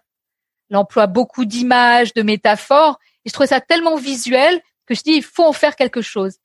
[0.69, 5.11] Elle emploie beaucoup d'images, de métaphores, et je trouvais ça tellement visuel que je dis,
[5.11, 6.37] il faut en faire quelque chose.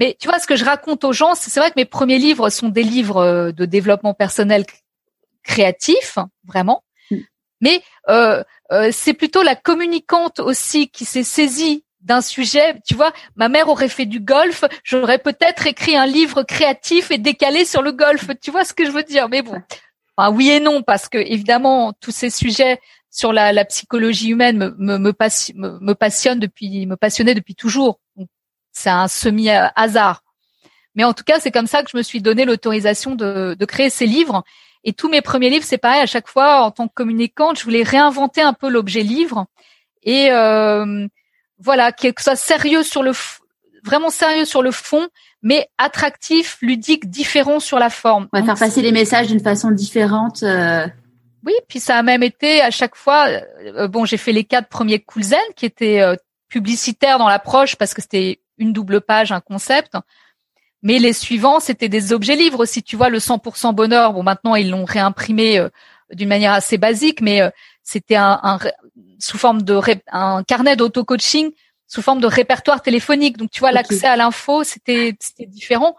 [0.00, 2.50] Mais tu vois, ce que je raconte aux gens, c'est vrai que mes premiers livres
[2.50, 4.64] sont des livres euh, de développement personnel
[5.44, 6.82] créatif, vraiment.
[7.10, 7.16] Mm.
[7.60, 12.80] Mais euh, euh, c'est plutôt la communicante aussi qui s'est saisie d'un sujet.
[12.86, 17.18] Tu vois, ma mère aurait fait du golf, j'aurais peut-être écrit un livre créatif et
[17.18, 18.28] décalé sur le golf.
[18.42, 19.28] Tu vois ce que je veux dire?
[19.28, 19.62] Mais bon,
[20.16, 22.80] enfin, oui et non, parce que évidemment tous ces sujets
[23.10, 28.00] sur la, la psychologie humaine me, me, me, me passionnent depuis, me passionnaient depuis toujours.
[28.72, 30.24] C'est un semi hasard.
[30.96, 33.64] Mais en tout cas, c'est comme ça que je me suis donné l'autorisation de, de
[33.64, 34.44] créer ces livres.
[34.84, 36.00] Et tous mes premiers livres, c'est pareil.
[36.00, 39.46] À chaque fois, en tant que communicante, je voulais réinventer un peu l'objet livre
[40.02, 41.06] et euh,
[41.58, 43.12] voilà, que ce soit sérieux sur le
[43.82, 45.08] vraiment sérieux sur le fond,
[45.42, 48.28] mais attractif, ludique, différent sur la forme.
[48.32, 50.42] On va faire passer les messages d'une façon différente.
[50.42, 50.86] Euh...
[51.44, 53.26] Oui, puis ça a même été à chaque fois.
[53.28, 56.16] Euh, bon, j'ai fait les quatre premiers Coolzen qui étaient euh,
[56.48, 59.96] publicitaires dans l'approche parce que c'était une double page, un concept.
[60.84, 62.84] Mais les suivants, c'était des objets livres aussi.
[62.84, 64.12] Tu vois, le 100% bonheur.
[64.12, 65.68] Bon, maintenant ils l'ont réimprimé euh,
[66.12, 67.40] d'une manière assez basique, mais
[67.82, 68.58] c'était un, un,
[69.18, 69.80] sous forme de
[70.12, 71.50] un carnet d'auto-coaching
[71.86, 73.36] sous forme de répertoire téléphonique.
[73.36, 75.96] Donc tu vois, l'accès à l'info, c'était c'était différent.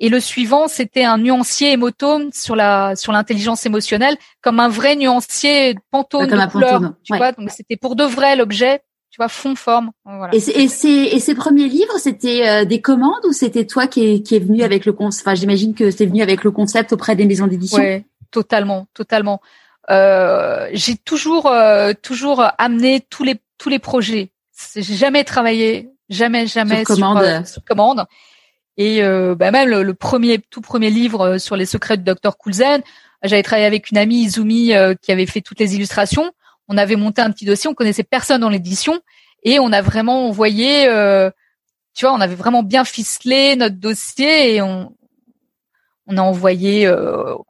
[0.00, 4.96] Et le suivant, c'était un nuancier émotome sur la sur l'intelligence émotionnelle, comme un vrai
[4.96, 6.80] nuancier pantone de couleur.
[7.02, 8.80] tu vois, donc c'était pour de vrai l'objet,
[9.18, 9.90] vois, fond forme.
[10.04, 10.34] Voilà.
[10.34, 14.06] Et, et, ces, et ces premiers livres, c'était euh, des commandes ou c'était toi qui
[14.06, 16.92] est, qui est venu avec le concept Enfin, j'imagine que c'est venu avec le concept
[16.92, 17.78] auprès des maisons d'édition?
[17.78, 19.40] Ouais, totalement, totalement.
[19.90, 24.30] Euh, j'ai toujours euh, toujours amené tous les tous les projets.
[24.74, 27.18] J'ai jamais travaillé, jamais jamais sur commande.
[27.18, 28.06] Euh, sur, commande.
[28.78, 32.38] Et euh, bah même le, premier, tout premier livre euh, sur les secrets du docteur
[32.38, 32.80] Coulzen,
[33.24, 36.30] j'avais travaillé avec une amie Izumi euh, qui avait fait toutes les illustrations.
[36.68, 39.00] On avait monté un petit dossier, on connaissait personne dans l'édition
[39.42, 40.84] et on a vraiment envoyé,
[41.94, 44.94] tu vois, on avait vraiment bien ficelé notre dossier et on,
[46.06, 46.92] on a envoyé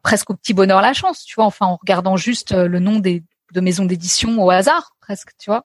[0.02, 3.22] presque au petit bonheur la chance, tu vois, enfin en regardant juste le nom des
[3.54, 5.64] de maisons d'édition au hasard, presque, tu vois.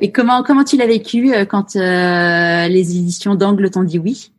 [0.00, 4.32] Et comment comment tu l'as vécu quand les éditions d'Angle t'ont dit oui?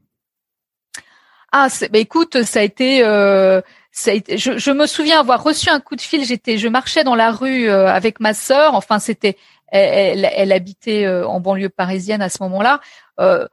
[1.52, 3.62] Ah, bah écoute, ça a été, euh,
[3.94, 6.26] je, me souviens avoir reçu un coup de fil.
[6.26, 8.76] J'étais, je marchais dans la rue euh, avec ma sœur.
[8.76, 9.38] Enfin, c'était,
[9.68, 12.80] elle, habitait euh, en banlieue parisienne à ce moment-là.
[13.20, 13.48] Euh,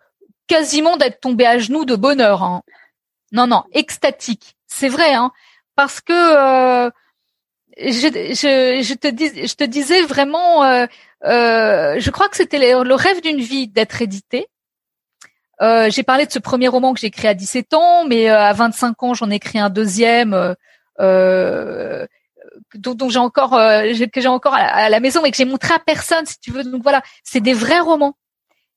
[0.47, 2.43] quasiment d'être tombée à genoux de bonheur.
[2.43, 2.63] Hein.
[3.33, 4.57] Non, non, extatique.
[4.67, 5.33] C'est vrai, hein,
[5.75, 6.13] parce que
[7.77, 10.87] je te disais vraiment,
[11.23, 14.49] je crois que c'était le rêve d'une vie d'être édité.
[15.61, 18.39] Euh, j'ai parlé de ce premier roman que j'ai écrit à 17 ans, mais euh,
[18.39, 20.55] à 25 ans, j'en ai écrit un deuxième euh,
[21.01, 22.07] euh
[22.75, 26.27] dont, j'ai encore que j'ai encore à la, maison et que j'ai montré à personne,
[26.27, 26.65] si tu veux.
[26.65, 28.17] Donc voilà, c'est des vrais romans.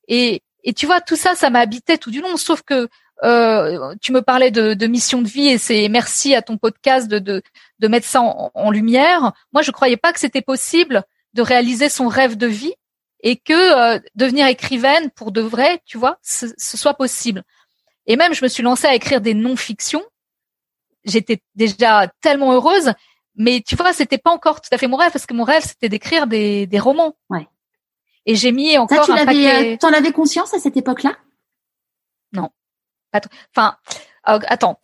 [0.08, 2.36] Et, et tu vois, tout ça, ça m'habitait tout du long.
[2.36, 2.88] Sauf que
[4.00, 7.18] tu me parlais de, de, mission de vie et c'est merci à ton podcast de,
[7.18, 7.42] de,
[7.80, 9.32] de mettre ça en, en lumière.
[9.52, 11.02] Moi, je croyais pas que c'était possible
[11.34, 12.74] de réaliser son rêve de vie
[13.22, 17.44] et que euh, devenir écrivaine pour de vrai, tu vois, ce, soit possible.
[18.06, 20.02] Et même, je me suis lancée à écrire des non-fictions.
[21.04, 22.92] J'étais déjà tellement heureuse,
[23.36, 25.62] mais tu vois, c'était pas encore tout à fait mon rêve parce que mon rêve
[25.64, 27.16] c'était d'écrire des, des romans.
[27.30, 27.48] Ouais.
[28.26, 29.74] Et j'ai mis encore Ça, tu un paquet.
[29.74, 31.16] Euh, t'en avais conscience à cette époque-là?
[32.32, 32.50] Non.
[33.54, 33.76] Enfin,
[34.28, 34.78] euh, attends.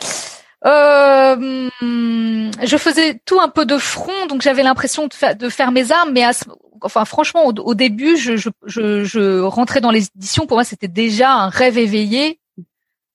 [0.64, 6.10] Euh, je faisais tout un peu de front, donc j'avais l'impression de, faire mes armes,
[6.12, 6.44] mais à ce,
[6.82, 8.50] enfin franchement, au, début, je, je,
[9.04, 10.46] je, rentrais dans les éditions.
[10.46, 12.40] Pour moi, c'était déjà un rêve éveillé.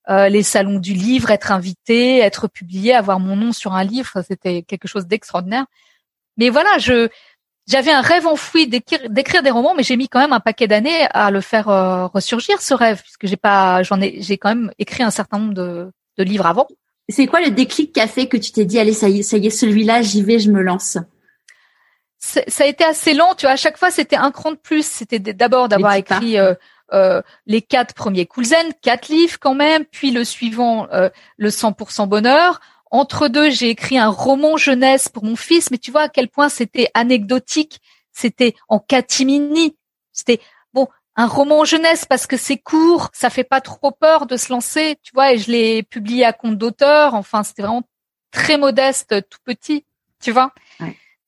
[0.09, 4.21] Euh, les salons du livre, être invité, être publié, avoir mon nom sur un livre,
[4.27, 5.65] c'était quelque chose d'extraordinaire.
[6.37, 7.09] Mais voilà, je
[7.67, 11.07] j'avais un rêve enfoui d'écrire des romans, mais j'ai mis quand même un paquet d'années
[11.11, 14.71] à le faire euh, ressurgir ce rêve, puisque j'ai pas, j'en ai, j'ai quand même
[14.79, 16.67] écrit un certain nombre de, de livres avant.
[17.09, 19.23] C'est quoi le déclic qui a fait que tu t'es dit allez ça y est,
[19.23, 20.97] ça y est, celui-là, j'y vais, je me lance?
[22.19, 23.53] Ça a été assez lent, tu vois.
[23.53, 24.85] À chaque fois, c'était un cran de plus.
[24.85, 26.53] C'était d'abord d'avoir écrit euh,
[26.93, 32.07] euh, les quatre premiers Coulzen, quatre livres quand même, puis le suivant, euh, le 100%
[32.07, 32.61] bonheur.
[32.91, 36.29] Entre deux, j'ai écrit un roman jeunesse pour mon fils, mais tu vois à quel
[36.29, 37.81] point c'était anecdotique.
[38.13, 39.75] C'était en catimini.
[40.13, 40.39] C'était
[41.15, 44.97] un roman jeunesse parce que c'est court, ça fait pas trop peur de se lancer,
[45.03, 45.33] tu vois.
[45.33, 47.13] Et je l'ai publié à compte d'auteur.
[47.13, 47.83] Enfin, c'était vraiment
[48.31, 49.85] très modeste, tout petit,
[50.21, 50.53] tu vois.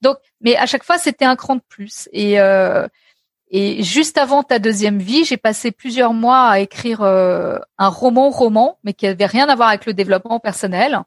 [0.01, 2.09] Donc, mais à chaque fois, c'était un cran de plus.
[2.11, 2.87] Et euh,
[3.51, 8.79] et juste avant ta deuxième vie, j'ai passé plusieurs mois à écrire euh, un roman-roman,
[8.83, 10.99] mais qui avait rien à voir avec le développement personnel,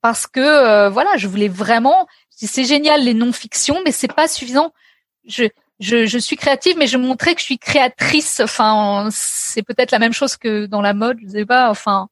[0.00, 2.06] parce que euh, voilà, je voulais vraiment.
[2.30, 4.72] C'est génial les non-fictions, mais c'est pas suffisant.
[5.24, 5.44] Je,
[5.82, 8.40] je, je suis créative, mais je montrais que je suis créatrice.
[8.40, 11.70] Enfin, c'est peut-être la même chose que dans la mode, je sais pas.
[11.70, 12.08] Enfin,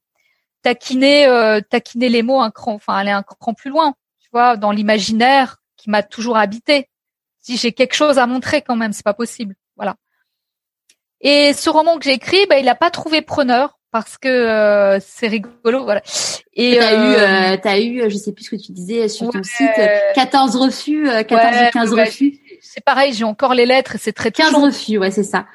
[0.62, 3.94] taquiner, euh, taquiner les mots un cran, enfin aller un cran plus loin.
[4.20, 6.88] Tu vois, dans l'imaginaire, qui m'a toujours habité.
[7.38, 9.54] Si j'ai quelque chose à montrer quand même, c'est pas possible.
[9.76, 9.94] Voilà.
[11.20, 14.98] Et ce roman que j'ai écrit, bah, il a pas trouvé preneur parce que euh,
[15.00, 16.02] c'est rigolo, voilà.
[16.54, 19.42] Et t'as eu, euh, t'as eu, je sais plus ce que tu disais sur ton
[19.42, 19.68] site,
[20.14, 22.40] 14 refus, 14 ou 15 refus.
[22.62, 25.46] C'est pareil, j'ai encore les lettres et c'est très 15 refus, ouais, c'est ça.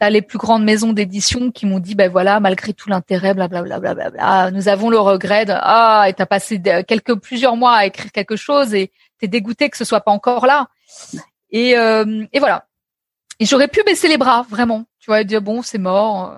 [0.00, 3.80] T'as les plus grandes maisons d'édition qui m'ont dit, ben voilà, malgré tout l'intérêt, blablabla,
[3.80, 7.74] bla, bla, bla, nous avons le regret de, ah, et t'as passé quelques, plusieurs mois
[7.74, 10.68] à écrire quelque chose et t'es dégoûté que ce soit pas encore là.
[11.50, 12.66] Et, euh, et voilà.
[13.40, 14.84] Et j'aurais pu baisser les bras, vraiment.
[15.00, 16.34] Tu vois, et dire bon, c'est mort.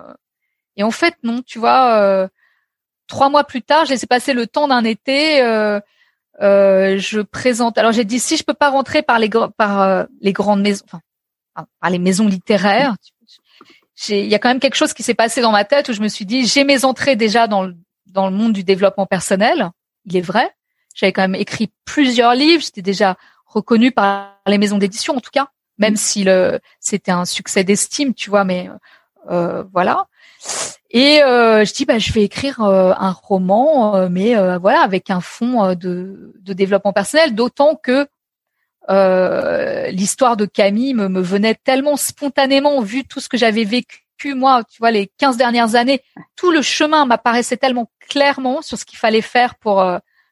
[0.77, 1.43] Et en fait, non.
[1.43, 2.29] Tu vois, euh,
[3.07, 5.43] trois mois plus tard, j'ai passer le temps d'un été.
[5.43, 5.81] Euh,
[6.41, 7.79] Euh, je présente.
[7.79, 10.85] Alors j'ai dit si je peux pas rentrer par les par euh, les grandes maisons,
[10.87, 11.01] enfin
[11.81, 12.97] par les maisons littéraires.
[14.11, 16.03] Il y a quand même quelque chose qui s'est passé dans ma tête où je
[16.03, 17.75] me suis dit j'ai mes entrées déjà dans le
[18.07, 19.71] dans le monde du développement personnel.
[20.05, 20.51] Il est vrai.
[20.95, 22.63] J'avais quand même écrit plusieurs livres.
[22.63, 23.17] J'étais déjà
[23.47, 28.13] reconnue par les maisons d'édition en tout cas, même si le c'était un succès d'estime,
[28.13, 28.45] tu vois.
[28.45, 28.69] Mais
[29.29, 30.07] voilà.
[30.91, 35.11] Et euh, je dis bah je vais écrire euh, un roman, euh, mais voilà avec
[35.11, 38.07] un fond de, de développement personnel, d'autant que
[39.91, 44.03] l'histoire de Camille me, me, venait tellement spontanément vu tout ce que j'avais vécu
[44.35, 46.03] moi, tu vois les 15 dernières années,
[46.37, 49.85] tout le chemin m'apparaissait tellement clairement sur ce qu'il fallait faire pour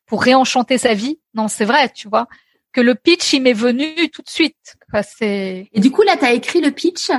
[0.06, 1.18] pour réenchanter sa vie.
[1.34, 2.26] Non, c'est vrai, tu vois,
[2.72, 4.76] que le pitch il m'est venu tout de suite.
[5.72, 7.10] Et du coup là tu as écrit le pitch,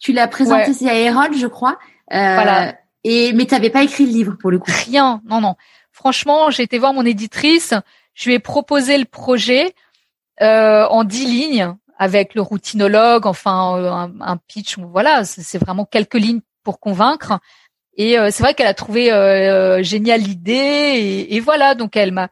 [0.00, 1.78] tu l'as présenté c'est à Herald, je crois.
[2.10, 2.74] voilà.
[3.04, 4.70] Et mais t'avais pas écrit le livre pour le coup.
[4.86, 5.54] Rien, non non.
[5.92, 7.74] Franchement, j'ai été voir mon éditrice,
[8.14, 9.74] je lui ai proposé le projet
[10.40, 14.78] euh, en dix lignes avec le routinologue, enfin euh, un, pitch.
[14.78, 17.38] Voilà, c'est vraiment quelques lignes pour convaincre.
[17.94, 21.74] Et euh, c'est vrai qu'elle a trouvé euh, génial l'idée et, et, voilà.
[21.74, 22.30] Donc elle m'a,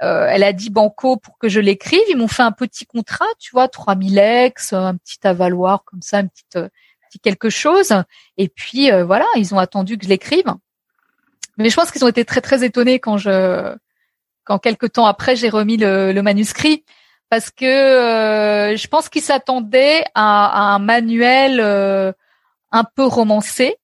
[0.00, 2.02] elle a dit banco pour que je l'écrive.
[2.10, 6.20] Ils m'ont fait un petit contrat, tu vois, 3000 ex, un petit avaloir comme ça,
[6.20, 6.58] une petite
[7.18, 7.92] quelque chose.
[8.36, 10.46] Et puis euh, voilà, ils ont attendu que je l'écrive.
[11.58, 13.74] Mais je pense qu'ils ont été très très étonnés quand je,
[14.44, 16.84] quand quelques temps après j'ai remis le, manuscrit,
[17.28, 22.12] parce que euh, je pense qu'ils s'attendaient à, un manuel euh,
[22.70, 23.76] un peu romancé,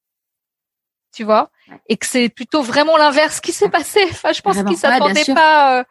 [1.15, 1.51] tu vois,
[1.89, 4.01] et que c'est plutôt vraiment l'inverse qui s'est passé.
[4.11, 5.85] Enfin, je pense qu'ils s'attendaient pas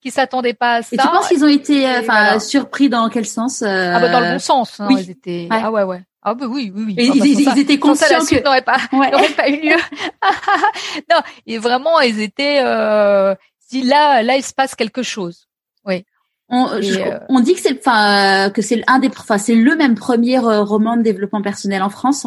[0.00, 0.90] qui s'attendaient pas à ça.
[0.92, 4.32] Et tu penses qu'ils ont été enfin surpris dans quel sens Ah bah dans le
[4.32, 4.78] bon sens.
[4.78, 6.02] Hein, Ils étaient ah ouais ouais.
[6.28, 6.94] Ah bah oui, oui, oui.
[6.98, 9.76] ils, ah, bah, ils, étaient conscients que n'aurait pas, n'aurait pas eu lieu.
[11.08, 12.58] non, et vraiment, ils étaient.
[12.64, 15.46] Euh, si là, là, il se passe quelque chose.
[15.84, 16.04] Oui.
[16.48, 19.94] On, euh, on dit que c'est, enfin, que c'est un des, enfin, c'est le même
[19.94, 22.26] premier euh, roman de développement personnel en France.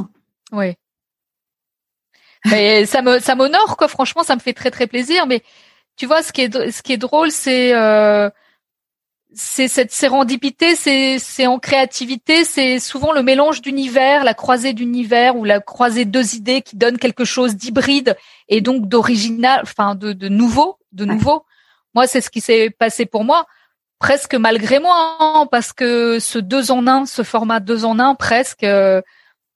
[0.53, 0.75] Oui.
[2.45, 3.89] Mais ça me, ça m'honore quoi.
[3.89, 5.27] Franchement, ça me fait très très plaisir.
[5.27, 5.43] Mais
[5.97, 8.29] tu vois, ce qui est, ce qui est drôle, c'est euh,
[9.33, 15.43] c'est cette sérendipité, c'est en créativité, c'est souvent le mélange d'univers, la croisée d'univers ou
[15.43, 18.17] la croisée de deux idées qui donne quelque chose d'hybride
[18.47, 21.45] et donc d'original, enfin de, de nouveau, de nouveau.
[21.93, 23.45] Moi, c'est ce qui s'est passé pour moi,
[23.99, 28.15] presque malgré moi, hein, parce que ce deux en un, ce format deux en un,
[28.15, 29.01] presque, euh,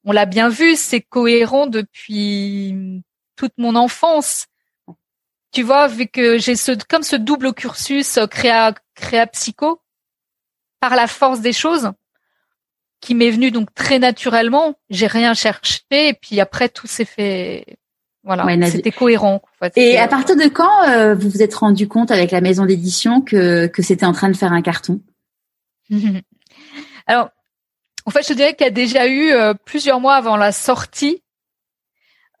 [0.04, 3.02] on l'a bien vu, c'est cohérent depuis
[3.36, 4.46] toute mon enfance
[5.54, 9.80] tu vois, vu que j'ai ce comme ce double cursus euh, créa créa psycho
[10.80, 11.92] par la force des choses
[13.00, 17.78] qui m'est venu donc très naturellement, j'ai rien cherché et puis après tout s'est fait
[18.24, 19.42] voilà, c'était cohérent.
[19.76, 23.20] et à partir de quand euh, vous vous êtes rendu compte avec la maison d'édition
[23.20, 25.00] que que c'était en train de faire un carton?
[27.06, 27.28] Alors,
[28.06, 31.22] en fait, je dirais qu'il y a déjà eu euh, plusieurs mois avant la sortie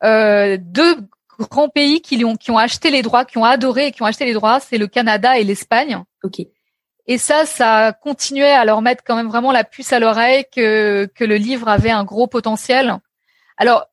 [0.02, 0.96] euh, deux
[1.38, 4.06] grands pays qui ont qui ont acheté les droits, qui ont adoré et qui ont
[4.06, 6.02] acheté les droits, c'est le Canada et l'Espagne.
[6.22, 6.40] Ok.
[7.06, 11.08] Et ça, ça continuait à leur mettre quand même vraiment la puce à l'oreille que
[11.14, 12.98] que le livre avait un gros potentiel.
[13.56, 13.86] Alors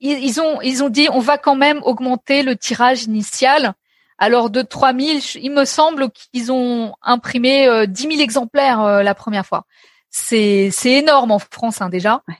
[0.00, 3.74] ils, ont ils ont dit on va quand même augmenter le tirage initial.
[4.18, 9.14] Alors de 3000, il me semble qu'ils ont imprimé euh, 10 000 exemplaires euh, la
[9.14, 9.66] première fois.
[10.10, 12.22] C'est c'est énorme en France hein, déjà.
[12.28, 12.36] Ouais.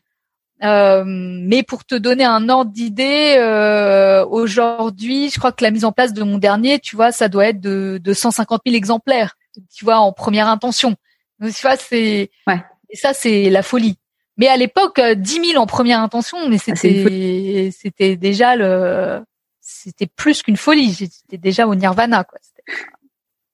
[0.63, 5.85] Euh, mais pour te donner un ordre d'idée, euh, aujourd'hui, je crois que la mise
[5.85, 9.37] en place de mon dernier, tu vois, ça doit être de, de 150 000 exemplaires,
[9.75, 10.95] tu vois, en première intention.
[11.41, 12.63] Donc, tu vois, c'est ouais.
[12.89, 13.99] et ça, c'est la folie.
[14.37, 19.23] Mais à l'époque, 10 euh, 000 en première intention, mais ah, c'était c'était déjà le
[19.61, 20.93] c'était plus qu'une folie.
[20.93, 22.39] J'étais déjà au nirvana, quoi.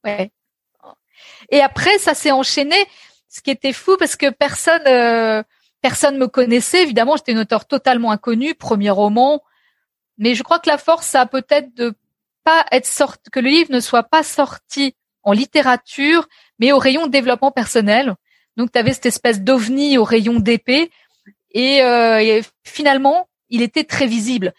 [0.04, 0.30] Ouais.
[1.50, 2.76] Et après, ça s'est enchaîné,
[3.28, 5.42] ce qui était fou parce que personne euh,
[5.80, 9.42] Personne me connaissait, évidemment, j'étais une auteur totalement inconnue, premier roman.
[10.18, 11.94] Mais je crois que la force, ça a peut-être de
[12.44, 16.28] pas être sorti, que le livre ne soit pas sorti en littérature,
[16.58, 18.14] mais au rayon développement personnel.
[18.56, 20.90] Donc, tu avais cette espèce d'ovni au rayon d'épée.
[21.52, 24.52] Et, euh, finalement, il était très visible.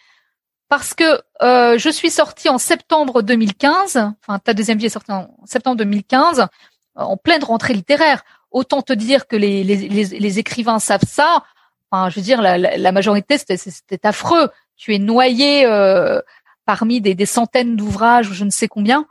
[0.70, 5.12] Parce que euh, je suis sortie en septembre 2015, enfin ta deuxième vie est sortie
[5.12, 6.48] en septembre 2015,
[6.96, 11.44] en pleine rentrée littéraire autant te dire que les, les, les, écrivains savent ça.
[11.90, 14.50] Enfin, je veux dire, la, la, majorité, c'était affreux.
[14.78, 16.22] Tu es noyé euh,
[16.66, 19.06] parmi des, des centaines d'ouvrages ou je ne sais combien.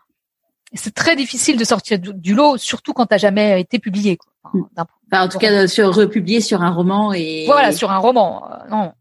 [0.74, 4.16] C'est très difficile de sortir du, lot, surtout quand tu jamais été publié.
[4.16, 4.32] Quoi.
[4.76, 8.48] Enfin, en tout cas, sur republié sur un roman et voilà, sur un roman.
[8.50, 8.92] Euh, non.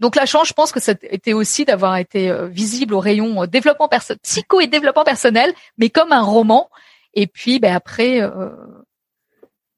[0.00, 3.46] Donc la chance, je pense que ça était aussi d'avoir été euh, visible au rayon
[3.46, 6.68] développement perso psycho et développement personnel, mais comme un roman.
[7.14, 8.20] Et puis, ben après,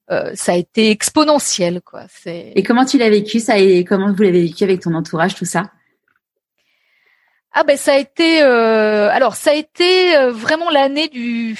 [0.07, 2.03] ça a été exponentiel, quoi.
[2.25, 5.45] Et comment tu l'as vécu ça et comment vous l'avez vécu avec ton entourage, tout
[5.45, 5.71] ça?
[7.57, 11.55] Ah ben ça a été euh, alors ça a été euh, vraiment l'année du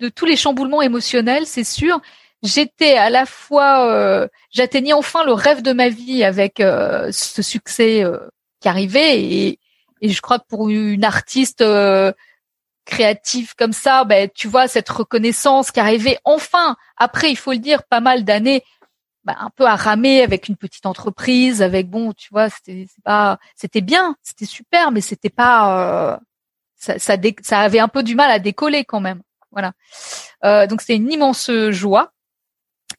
[0.00, 2.00] de tous les chamboulements émotionnels, c'est sûr.
[2.42, 8.04] J'étais à la fois euh, j'atteignais enfin le rêve de ma vie avec ce succès
[8.60, 9.58] qui arrivait et,
[10.00, 11.62] et je crois que pour une artiste
[12.88, 17.58] créative comme ça, ben tu vois cette reconnaissance qui arrivait enfin après il faut le
[17.58, 18.64] dire pas mal d'années
[19.28, 23.38] bah, un peu à ramer avec une petite entreprise, avec bon, tu vois, c'était pas,
[23.56, 26.16] c'était bien, c'était super, mais c'était pas, euh,
[26.76, 29.20] ça, ça, ça, avait un peu du mal à décoller quand même.
[29.52, 29.72] Voilà.
[30.44, 32.12] Euh, donc c'était une immense joie.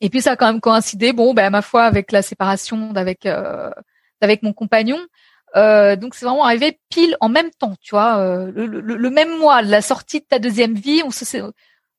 [0.02, 3.26] Et puis ça a quand même coïncidé, bon, ben ma foi, avec la séparation d'avec
[3.26, 3.72] euh,
[4.22, 5.00] avec mon compagnon.
[5.56, 9.10] Euh, donc c'est vraiment arrivé pile en même temps, tu vois, euh, le, le, le,
[9.10, 11.26] même mois, la sortie de ta deuxième vie, on se,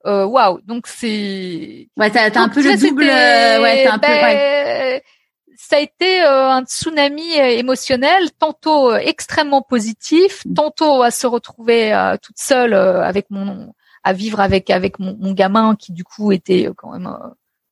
[0.07, 4.07] euh, waouh donc c'est ouais t'as un peu le double euh, ouais t'as un peu
[4.07, 5.01] ben,
[5.59, 10.55] ça a été euh, un tsunami émotionnel tantôt extrêmement positif mm.
[10.55, 11.93] tantôt à se retrouver
[12.23, 16.71] toute seule avec mon à vivre avec avec mon, mon, gamin qui du coup était
[16.79, 17.15] quand même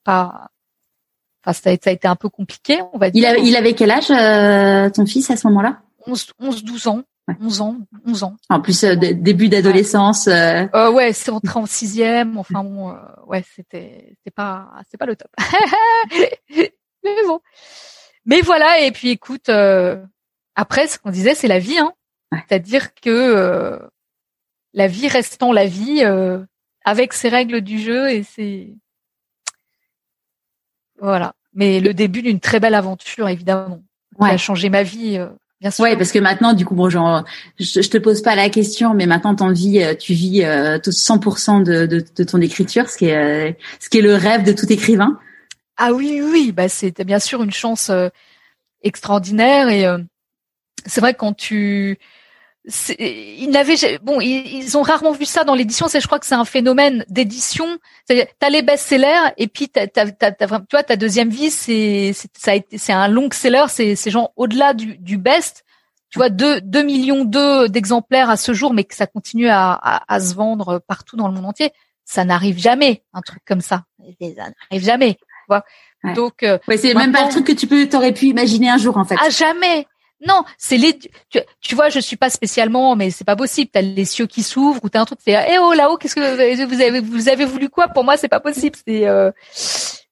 [0.04, 0.50] pas
[1.44, 3.56] enfin ça a, ça a, été un peu compliqué on va dire il avait, il
[3.56, 4.08] avait quel âge
[4.92, 5.80] ton fils à ce moment-là?
[6.06, 7.02] 11 11 12 ans
[7.40, 7.76] 11 ans,
[8.06, 8.36] 11 ans.
[8.48, 10.28] En plus, euh, début d'adolescence.
[10.28, 10.66] Euh...
[10.74, 12.38] Euh, ouais, c'est entré en sixième.
[12.38, 12.94] Enfin bon, euh,
[13.26, 15.30] ouais, c'était, c'est pas, c'est pas le top.
[16.56, 17.40] mais bon.
[18.24, 18.80] Mais voilà.
[18.80, 20.02] Et puis, écoute, euh,
[20.54, 21.78] après, ce qu'on disait, c'est la vie.
[21.78, 21.92] Hein.
[22.32, 23.80] C'est-à-dire que
[24.74, 26.04] la vie restant la vie,
[26.84, 28.74] avec ses règles du jeu et c'est,
[31.00, 31.34] voilà.
[31.54, 33.82] Mais le début d'une très belle aventure, évidemment,
[34.20, 35.18] qui a changé ma vie
[35.60, 35.82] Bien sûr.
[35.82, 37.24] Ouais, parce que maintenant, du coup, bon, genre,
[37.58, 41.60] je, je te pose pas la question, mais maintenant, t'en vis, euh, tu vis 100%
[41.60, 44.44] euh, de, de, de, ton écriture, ce qui est, euh, ce qui est le rêve
[44.44, 45.18] de tout écrivain.
[45.76, 47.90] Ah oui, oui, bah c'était bien sûr une chance
[48.82, 49.86] extraordinaire et
[50.86, 51.98] c'est vrai quand tu
[52.98, 56.34] ils n'avaient bon ils, ont rarement vu ça dans l'édition c'est je crois que c'est
[56.34, 57.78] un phénomène d'édition.
[58.06, 62.30] T'as les best-sellers et puis t'as, t'as, t'as, tu vois ta deuxième vie c'est c'est
[62.36, 65.64] ça a été c'est un long seller c'est c'est genre au-delà du, du best.
[66.10, 69.72] Tu vois deux deux millions deux d'exemplaires à ce jour mais que ça continue à,
[69.72, 71.70] à, à se vendre partout dans le monde entier.
[72.04, 73.84] Ça n'arrive jamais un truc comme ça.
[74.20, 74.26] Ça
[74.70, 75.64] n'arrive jamais tu vois.
[76.14, 78.78] Donc euh, ouais, c'est même pas le truc que tu peux t'aurais pu imaginer un
[78.78, 79.16] jour en fait.
[79.20, 79.86] À jamais
[80.26, 80.98] non, c'est les.
[80.98, 83.70] Tu, tu, vois, je suis pas spécialement, mais c'est pas possible.
[83.72, 85.20] T'as les cieux qui s'ouvrent ou t'as un truc.
[85.24, 87.88] C'est eh oh là-haut, qu'est-ce que vous avez vous avez voulu quoi?
[87.88, 88.76] Pour moi, c'est pas possible.
[88.84, 89.30] C'est euh,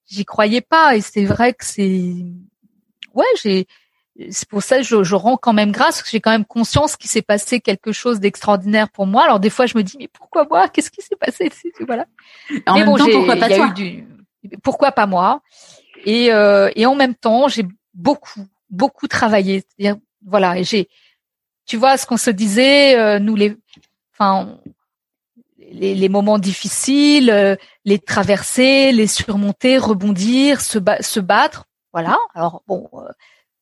[0.09, 2.13] j'y croyais pas et c'est vrai que c'est
[3.13, 3.67] ouais j'ai
[4.31, 6.45] c'est pour ça que je, je, rends quand même grâce, parce que j'ai quand même
[6.45, 9.23] conscience qu'il s'est passé quelque chose d'extraordinaire pour moi.
[9.23, 10.69] Alors des fois, je me dis mais pourquoi moi?
[10.69, 11.51] Qu'est-ce qui s'est passé?
[11.85, 12.05] Voilà.
[12.65, 13.67] En mais même bon, temps, pourquoi pas toi?
[13.69, 14.07] du,
[14.63, 15.41] Pourquoi pas moi?
[16.05, 19.63] Et euh, et en même temps, j'ai beaucoup beaucoup travaillé.
[20.25, 20.89] Voilà, et j'ai,
[21.65, 23.55] tu vois, ce qu'on se disait, euh, nous les,
[24.13, 24.57] enfin,
[25.57, 27.55] les, les, moments difficiles, euh,
[27.85, 31.65] les traverser, les surmonter, rebondir, se, se battre.
[31.93, 32.17] Voilà.
[32.33, 33.11] Alors bon, euh,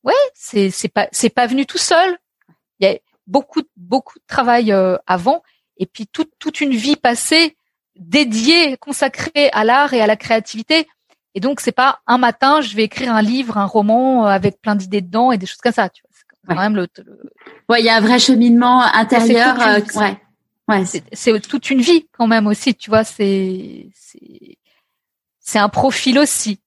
[0.04, 2.18] ouais, c'est c'est pas c'est pas venu tout seul.
[2.80, 2.98] Il y a
[3.28, 4.74] beaucoup beaucoup de travail
[5.08, 5.42] avant,
[5.78, 7.58] et puis toute toute une vie passée
[7.96, 10.88] dédiée, consacrée à l'art et à la créativité.
[11.36, 14.62] Et donc c'est pas un matin je vais écrire un livre, un roman euh, avec
[14.62, 15.90] plein d'idées dedans et des choses comme ça.
[15.90, 16.88] Tu vois, c'est quand même le,
[17.70, 19.60] Ouais, il y a un vrai cheminement intérieur.
[19.62, 20.18] Euh, ouais,
[20.70, 20.84] ouais.
[21.12, 22.74] C'est toute une vie quand même aussi.
[22.74, 24.58] Tu vois, c'est c'est
[25.42, 26.60] c'est un profil aussi.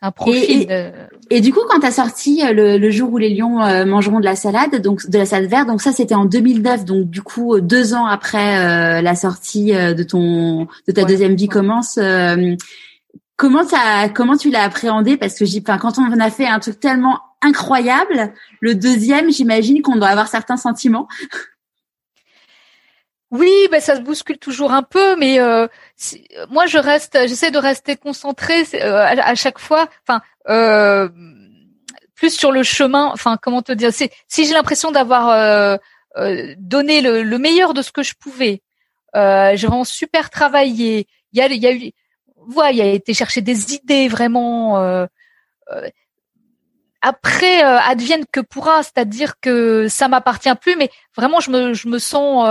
[0.00, 0.62] Un profil.
[0.62, 0.92] Et, de...
[1.30, 4.18] et, du coup, quand tu as sorti euh, le, le, jour où les lions mangeront
[4.18, 7.22] de la salade, donc de la salade verte, donc ça c'était en 2009, donc du
[7.22, 11.98] coup deux ans après la sortie de ton de ta deuxième vie commence.
[13.36, 15.16] Comment ça, comment tu l'as appréhendé?
[15.16, 19.82] Parce que j'ai, enfin, quand on a fait un truc tellement incroyable, le deuxième, j'imagine
[19.82, 21.08] qu'on doit avoir certains sentiments.
[23.32, 25.66] Oui, ben ça se bouscule toujours un peu, mais euh,
[26.50, 29.88] moi je reste, j'essaie de rester concentrée euh, à, chaque fois.
[30.06, 30.20] Enfin,
[30.50, 31.08] euh,
[32.14, 33.06] plus sur le chemin.
[33.06, 35.78] Enfin, comment te dire Si j'ai l'impression d'avoir
[36.58, 38.62] donné le, meilleur de ce que je pouvais,
[39.14, 41.06] j'ai vraiment super travaillé.
[41.32, 41.92] Il y a eu
[42.46, 44.78] voilà, il a été chercher des idées vraiment.
[44.78, 45.06] Euh,
[45.70, 45.88] euh,
[47.00, 51.88] après, euh, advienne que pourra, c'est-à-dire que ça m'appartient plus, mais vraiment, je me, je
[51.88, 52.46] me sens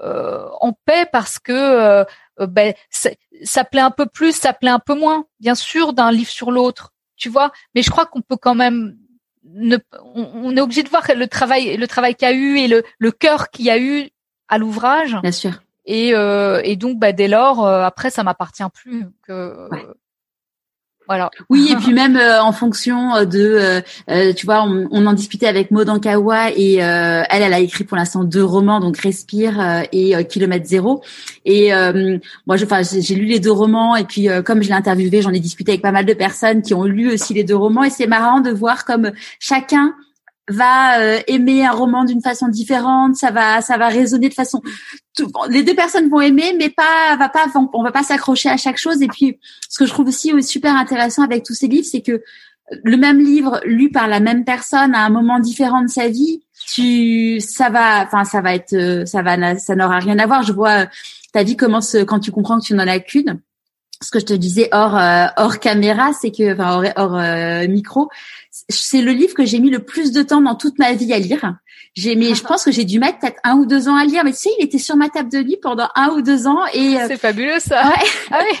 [0.00, 2.04] en paix parce que
[2.40, 6.30] ben, ça plaît un peu plus, ça plaît un peu moins, bien sûr, d'un livre
[6.30, 7.52] sur l'autre, tu vois.
[7.74, 8.96] Mais je crois qu'on peut quand même
[9.44, 9.76] ne,
[10.14, 12.82] on, est obligé de voir le travail, le travail qu'il y a eu et le,
[12.98, 14.10] le cœur qu'il y a eu
[14.48, 15.16] à l'ouvrage.
[15.22, 15.63] Bien sûr.
[15.86, 19.06] Et, euh, et donc, bah, dès lors, euh, après, ça m'appartient plus.
[19.22, 19.68] Que,
[21.06, 21.30] voilà.
[21.50, 25.12] Oui, et puis même euh, en fonction euh, de, euh, tu vois, on, on, en
[25.12, 29.84] discutait avec Maud Ankawa et elle, elle a écrit pour l'instant deux romans, donc Respire
[29.92, 31.02] et Kilomètre Zéro.
[31.44, 31.70] Et
[32.46, 35.40] moi, enfin, j'ai lu les deux romans et puis comme je l'ai interviewé, j'en ai
[35.40, 38.06] discuté avec pas mal de personnes qui ont lu aussi les deux romans et c'est
[38.06, 39.94] marrant de voir comme chacun
[40.48, 44.60] va euh, aimer un roman d'une façon différente, ça va ça va résonner de façon
[45.48, 48.78] les deux personnes vont aimer mais pas va pas on va pas s'accrocher à chaque
[48.78, 49.02] chose.
[49.02, 49.38] Et puis
[49.68, 52.22] ce que je trouve aussi super intéressant avec tous ces livres c'est que
[52.82, 56.42] le même livre lu par la même personne à un moment différent de sa vie,
[56.66, 60.52] tu ça va enfin ça va être ça va ça n'aura rien à voir, je
[60.52, 60.86] vois
[61.32, 63.40] ta vie commence quand tu comprends que tu n'en as qu'une
[64.04, 67.66] ce que je te disais hors euh, hors caméra, c'est que enfin hors, hors euh,
[67.68, 68.08] micro,
[68.68, 71.18] c'est le livre que j'ai mis le plus de temps dans toute ma vie à
[71.18, 71.54] lire.
[71.94, 74.24] J'ai mais je pense que j'ai dû mettre peut-être un ou deux ans à lire.
[74.24, 76.66] Mais tu sais, il était sur ma table de lit pendant un ou deux ans
[76.72, 77.88] et euh, c'est fabuleux ça.
[77.88, 78.06] Ouais.
[78.30, 78.58] Ah oui.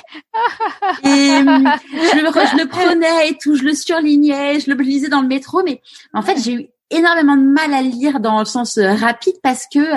[1.04, 5.20] et je, le, je le prenais et tout, je le surlignais, je le lisais dans
[5.20, 5.62] le métro.
[5.64, 5.80] Mais
[6.12, 9.96] en fait, j'ai eu énormément de mal à lire dans le sens rapide parce que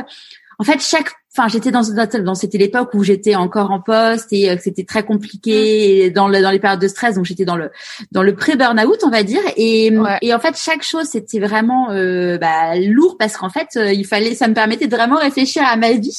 [0.60, 1.82] en fait chaque enfin j'étais dans
[2.24, 6.28] dans c'était l'époque où j'étais encore en poste et euh, que c'était très compliqué dans
[6.28, 7.72] le, dans les périodes de stress donc j'étais dans le
[8.12, 9.42] dans le pré burn-out on va dire.
[9.56, 13.94] Et et en fait chaque chose c'était vraiment euh, bah, lourd parce qu'en fait euh,
[13.94, 16.18] il fallait ça me permettait de vraiment réfléchir à ma vie.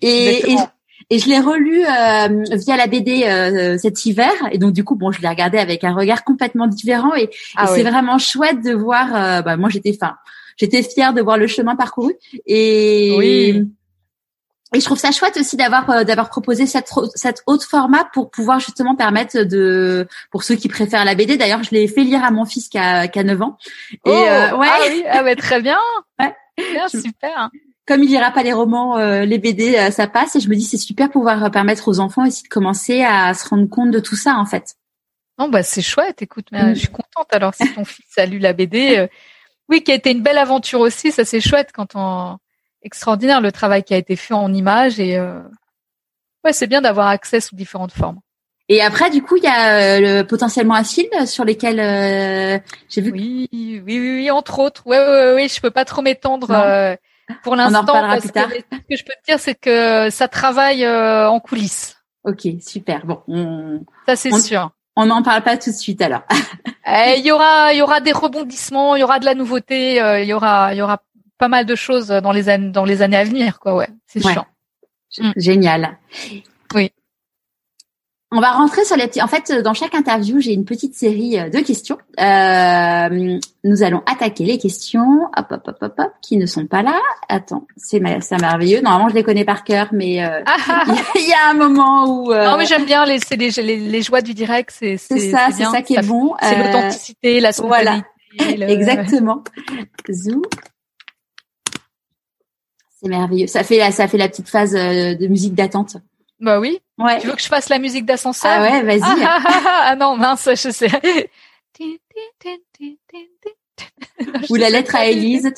[0.00, 0.56] Et, et
[1.10, 4.32] et je l'ai relu euh, via la BD euh, cet hiver.
[4.52, 7.14] Et donc du coup bon je l'ai regardé avec un regard complètement différent.
[7.14, 10.14] Et, ah c'est vraiment chouette de voir bah, moi j'étais enfin
[10.56, 12.14] j'étais fière de voir le chemin parcouru.
[12.46, 13.68] Et oui
[14.74, 18.30] et je trouve ça chouette aussi d'avoir euh, d'avoir proposé cette cette autre format pour
[18.30, 21.36] pouvoir justement permettre de pour ceux qui préfèrent la BD.
[21.36, 23.56] D'ailleurs, je l'ai fait lire à mon fils qui a qui a 9 ans.
[23.92, 24.66] Et oh, euh, ouais.
[24.68, 25.78] Ah oui, ah ouais, très bien.
[26.20, 26.34] ouais.
[26.72, 27.50] Bien, super.
[27.86, 30.36] Comme il lira pas les romans, euh, les BD, ça passe.
[30.36, 33.48] Et je me dis c'est super pouvoir permettre aux enfants aussi de commencer à se
[33.48, 34.74] rendre compte de tout ça en fait.
[35.38, 36.20] Non bah c'est chouette.
[36.20, 36.74] Écoute, mais, mm.
[36.74, 37.28] je suis contente.
[37.30, 39.08] Alors si ton fils a lu la BD,
[39.68, 41.12] oui, qui a été une belle aventure aussi.
[41.12, 42.38] Ça c'est chouette quand on
[42.84, 45.40] extraordinaire le travail qui a été fait en images et euh,
[46.44, 48.20] ouais, c'est bien d'avoir accès sous différentes formes.
[48.68, 52.58] Et après, du coup, il y a euh, potentiellement un film sur lequel euh,
[52.88, 53.10] j'ai vu.
[53.12, 54.86] Oui, oui, oui, oui, entre autres.
[54.86, 56.46] Ouais, ouais, ouais, je peux pas trop m'étendre
[57.42, 57.84] pour l'instant.
[57.88, 58.48] On plus tard.
[58.50, 61.96] ce que je peux te dire, c'est que ça travaille en coulisses.
[62.24, 63.04] Ok, super.
[63.04, 64.70] Bon, ça c'est sûr.
[64.96, 66.22] On n'en parle pas tout de suite alors.
[66.86, 69.96] Eh, il y aura, il y aura des rebondissements, il y aura de la nouveauté,
[70.22, 71.02] il y aura, il y aura
[71.38, 73.74] pas mal de choses dans les années dans les années à venir, quoi.
[73.74, 74.44] Ouais, c'est sûr.
[75.18, 75.32] Mm.
[75.36, 75.98] Génial.
[76.74, 76.90] Oui.
[78.36, 79.22] On va rentrer sur les petits.
[79.22, 81.98] En fait, dans chaque interview, j'ai une petite série euh, de questions.
[82.20, 85.28] Euh, nous allons attaquer les questions.
[85.36, 87.00] Hop, hop, hop, hop, hop, qui ne sont pas là.
[87.28, 88.80] Attends, c'est merveilleux.
[88.80, 90.42] Normalement, je les connais par cœur, mais euh,
[91.14, 92.32] il y a un moment où.
[92.32, 92.50] Euh...
[92.50, 94.70] Non, mais j'aime bien les, les, les, les, joies du direct.
[94.76, 96.34] C'est ça, c'est ça qui est bon.
[96.42, 98.02] C'est l'authenticité, la spontanéité.
[98.36, 98.68] Voilà.
[98.72, 99.44] Exactement.
[100.10, 100.42] Zou.
[103.04, 103.46] C'est merveilleux.
[103.46, 105.98] Ça fait la, ça fait la petite phase euh, de musique d'attente.
[106.40, 106.80] Bah oui.
[106.98, 107.20] Ouais.
[107.20, 108.50] Tu veux que je fasse la musique d'ascenseur?
[108.50, 109.24] Ah ouais, vas-y.
[109.24, 110.88] ah non, mince, je sais.
[114.50, 115.44] Ou la lettre à Élise.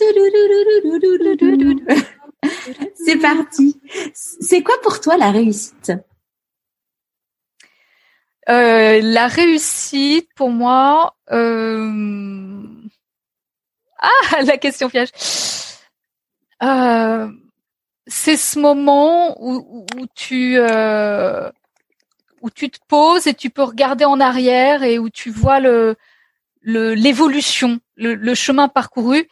[2.94, 3.80] C'est parti.
[4.14, 5.92] C'est quoi pour toi la réussite?
[8.48, 12.62] Euh, La réussite, pour moi, euh...
[13.98, 15.10] ah la question piège.
[16.62, 17.28] Euh,
[18.06, 21.50] c'est ce moment où, où tu euh,
[22.40, 25.96] où tu te poses et tu peux regarder en arrière et où tu vois le
[26.66, 29.28] l'évolution, le, le, chemin parcouru.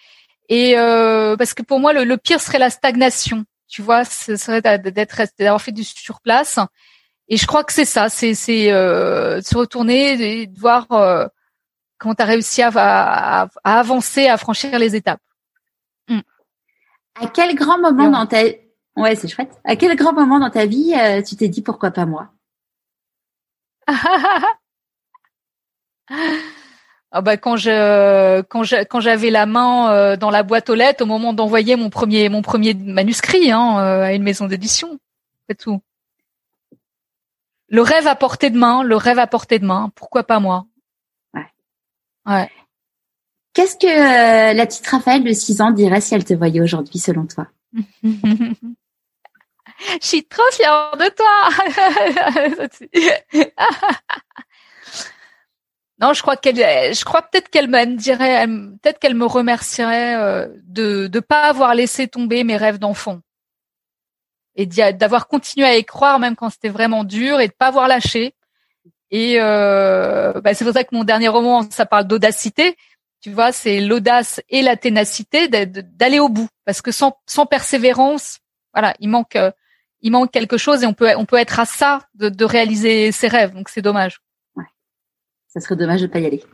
[0.49, 3.45] Et euh, parce que pour moi, le, le, pire serait la stagnation.
[3.69, 6.61] Tu vois, ce serait d'être d'avoir fait du sur place.
[7.29, 11.27] Et je crois que c'est ça, c'est c'est euh, se retourner et de voir euh,
[11.99, 15.21] comment tu as réussi à, à, à, avancer, à franchir les étapes.
[17.15, 18.43] À quel grand moment dans ta
[18.97, 19.53] ouais c'est chouette.
[19.65, 22.29] À quel grand moment dans ta vie euh, tu t'es dit pourquoi pas moi?
[27.17, 30.75] Ah bah quand je quand je, quand j'avais la main euh, dans la boîte aux
[30.75, 34.99] lettres au moment d'envoyer mon premier mon premier manuscrit hein, euh, à une maison d'édition
[35.49, 35.81] c'est tout.
[37.69, 40.67] Le rêve à portée de main le rêve à portée de main pourquoi pas moi?
[41.35, 41.47] Ouais.
[42.27, 42.51] Ouais
[43.55, 46.99] Qu'est-ce que euh, la petite Raphaël de 6 ans dirait si elle te voyait aujourd'hui,
[46.99, 47.47] selon toi?
[50.01, 51.51] Je suis trop fière de toi.
[56.01, 60.49] Non, je crois qu'elle, je crois peut-être qu'elle me dirait, peut-être qu'elle me remercierait euh,
[60.65, 63.21] de de pas avoir laissé tomber mes rêves d'enfant
[64.57, 67.89] et d'avoir continué à y croire même quand c'était vraiment dur et de pas avoir
[67.89, 68.35] lâché.
[69.11, 72.77] Et euh, bah, c'est pour ça que mon dernier roman, ça parle d'audacité.
[73.25, 78.41] Tu vois, c'est l'audace et la ténacité d'aller au bout, parce que sans sans persévérance,
[78.75, 79.51] voilà, il manque euh,
[80.03, 83.13] il manque quelque chose et on peut on peut être à ça de, de réaliser
[83.13, 83.55] ses rêves.
[83.55, 84.21] Donc c'est dommage.
[85.49, 86.45] Ça serait dommage de pas y aller.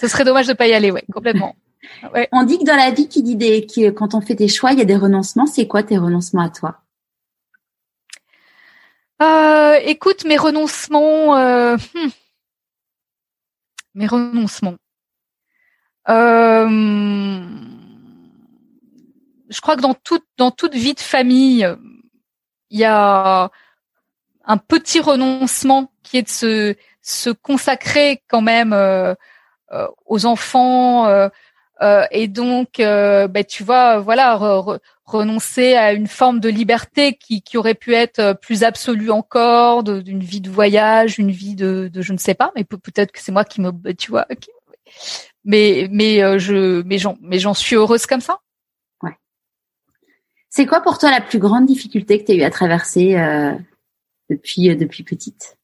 [0.00, 1.54] Ce serait dommage de pas y aller, ouais, complètement.
[2.12, 2.28] Ouais.
[2.30, 4.72] On dit que dans la vie, qui dit des, qui, quand on fait des choix,
[4.72, 5.46] il y a des renoncements.
[5.46, 6.82] C'est quoi tes renoncements à toi?
[9.22, 12.08] Euh, Écoute, mes renoncements, euh, hmm.
[13.94, 14.76] mes renoncements.
[16.08, 17.40] Euh,
[19.48, 21.68] je crois que dans toute dans toute vie de famille,
[22.70, 23.50] il y a
[24.44, 29.14] un petit renoncement qui est de se se consacrer quand même euh,
[29.72, 31.28] euh, aux enfants euh,
[32.10, 34.36] et donc ben, tu vois voilà
[35.04, 40.20] renoncer à une forme de liberté qui, qui aurait pu être plus absolue encore d'une
[40.20, 43.32] vie de voyage une vie de, de je ne sais pas mais peut-être que c'est
[43.32, 44.26] moi qui me tu vois
[45.44, 48.40] mais mais je mais j'en mais j'en suis heureuse comme ça.
[49.02, 49.16] Ouais.
[50.48, 53.14] C'est quoi pour toi la plus grande difficulté que tu as eu à traverser
[54.28, 55.56] depuis depuis petite?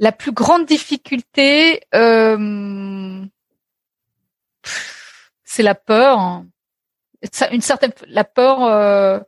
[0.00, 3.24] La plus grande difficulté, euh,
[5.42, 6.44] c'est la peur.
[7.50, 9.18] Une certaine, la peur, euh,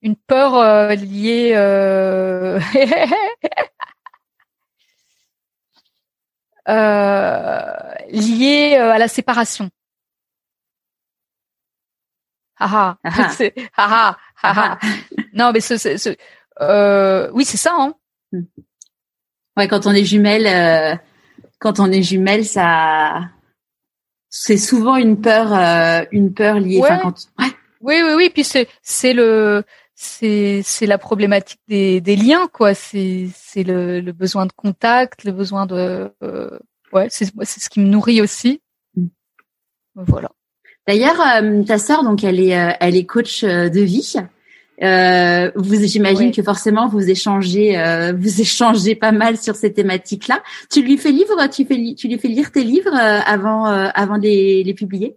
[0.00, 1.52] une peur euh, liée,
[6.66, 9.70] liée à la séparation.
[12.64, 12.96] Ah
[13.76, 14.78] ah, ah, ah,
[15.32, 16.16] non mais ce, ce,
[17.32, 17.74] oui c'est ça.
[17.76, 17.92] Hein.
[18.30, 18.42] Hmm.
[19.56, 20.96] Ouais, quand on est jumelle, euh,
[21.58, 23.28] quand on est jumelle, ça,
[24.30, 26.80] c'est souvent une peur, euh, une peur liée.
[26.80, 26.98] Ouais.
[27.82, 28.30] Oui, oui, oui.
[28.30, 29.62] Puis c'est, c'est le,
[29.94, 32.74] c'est, c'est la problématique des, des liens, quoi.
[32.74, 36.58] C'est, c'est le, le besoin de contact, le besoin de, euh,
[36.92, 38.60] ouais, c'est, c'est ce qui me nourrit aussi.
[38.96, 39.06] Mm.
[39.94, 40.30] Voilà.
[40.88, 41.18] D'ailleurs,
[41.66, 44.16] ta sœur, donc, elle est, elle est coach de vie.
[44.82, 50.42] Euh, vous, j'imagine que forcément vous échangez, euh, vous échangez pas mal sur ces thématiques-là.
[50.70, 53.88] Tu lui fais livre, tu fais, tu lui fais lire tes livres euh, avant, euh,
[53.94, 55.16] avant de les, les publier?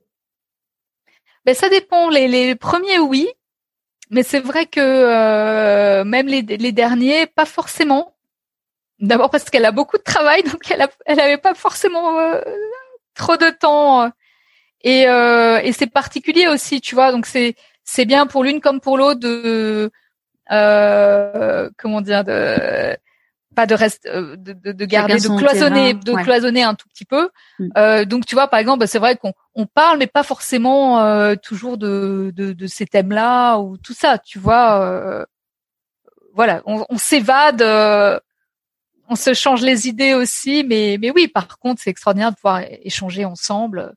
[1.46, 2.10] Ben ça dépend.
[2.10, 3.28] Les, les premiers oui,
[4.10, 8.14] mais c'est vrai que même les, les derniers pas forcément.
[9.00, 12.18] D'abord parce qu'elle a beaucoup de travail, donc elle, a, elle avait pas forcément
[13.14, 14.10] trop de temps.
[14.84, 17.12] Et, et c'est particulier aussi, tu vois.
[17.12, 19.92] Donc c'est c'est bien pour l'une comme pour l'autre de
[20.52, 22.98] euh, comment dire de
[23.56, 27.30] pas de reste euh, de, de, garder de cloisonner de cloisonner un tout petit peu.
[27.60, 27.70] Mm.
[27.78, 31.02] euh, donc tu vois par exemple bah, c'est vrai qu'on on parle mais pas forcément
[31.02, 35.26] euh, toujours de, de, de ces thèmes là ou tout ça tu vois euh,
[36.34, 36.62] voilà.
[36.66, 37.64] On, on s'évade
[39.08, 42.62] on se change les idées aussi mais mais oui par contre c'est extraordinaire de pouvoir
[42.84, 43.96] échanger ensemble.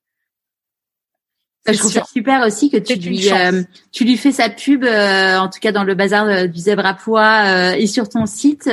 [1.72, 5.36] Je trouve ça super aussi que tu lui, euh, tu lui fais sa pub, euh,
[5.38, 8.68] en tout cas dans le bazar euh, du zèbre à poids et sur ton site.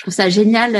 [0.00, 0.72] Je trouve ça génial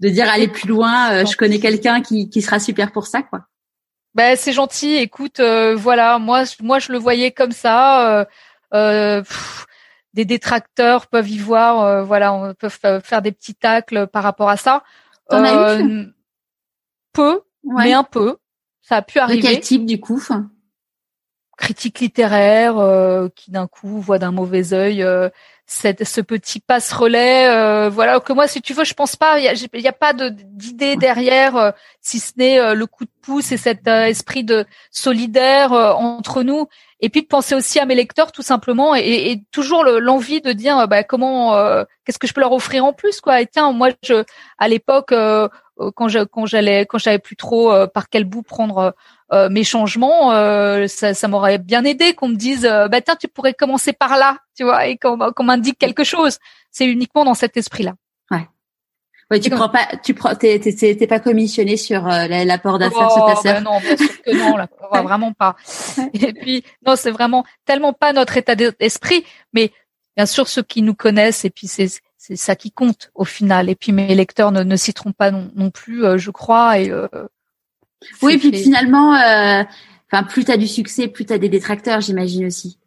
[0.00, 1.22] de dire aller plus loin.
[1.26, 3.42] je connais quelqu'un qui, qui sera super pour ça, quoi.
[4.14, 4.94] Ben c'est gentil.
[4.94, 8.26] Écoute, voilà, moi, moi je le voyais comme ça.
[8.72, 14.56] des détracteurs peuvent y voir, voilà, on peut faire des petits tacles par rapport à
[14.56, 14.82] ça.
[15.28, 16.14] T'en as eu
[17.12, 18.38] Peu, mais un peu.
[18.80, 19.42] Ça a pu arriver.
[19.42, 20.22] De quel type du coup?
[21.56, 25.30] Critique littéraire euh, qui d'un coup voit d'un mauvais œil euh,
[25.66, 27.48] cette, ce petit passe relais.
[27.48, 29.38] Euh, voilà que moi, si tu veux, je pense pas.
[29.38, 33.56] Il y a, a, pas d'idée derrière, si ce n'est le coup de pouce et
[33.56, 36.68] cet esprit de solidaire entre nous.
[37.00, 40.52] Et puis de penser aussi à mes lecteurs tout simplement et, et toujours l'envie de
[40.52, 41.54] dire bah, comment
[42.04, 43.40] qu'est-ce que je peux leur offrir en plus quoi.
[43.40, 44.24] Et tiens, moi je
[44.58, 45.48] à l'époque euh,
[45.94, 48.94] quand je, quand j'allais quand j'avais plus trop euh, par quel bout prendre
[49.32, 50.30] euh, mes changements,
[50.86, 54.38] ça, ça m'aurait bien aidé qu'on me dise bah tiens tu pourrais commencer par là,
[54.56, 56.38] tu vois, et qu'on m'indique quelque chose.
[56.70, 57.94] C'est uniquement dans cet esprit-là.
[58.30, 58.48] Ouais.
[59.30, 63.34] Ouais, tu prends pas, tu prends, t'es, t'es, pas commissionné sur l'apport d'affaires sur ta
[63.36, 63.54] oh, sœur.
[63.54, 64.68] Ben non, bien sûr que non, là,
[65.02, 65.56] vraiment pas.
[66.12, 69.72] Et puis non, c'est vraiment tellement pas notre état d'esprit, mais
[70.16, 71.88] bien sûr ceux qui nous connaissent et puis c'est
[72.26, 73.68] c'est ça qui compte au final.
[73.68, 76.78] Et puis mes lecteurs ne, ne citeront pas non, non plus, euh, je crois.
[76.78, 77.06] Et euh,
[78.22, 79.62] oui, puis finalement, euh,
[80.10, 82.78] enfin plus t'as du succès, plus t'as des détracteurs, j'imagine aussi.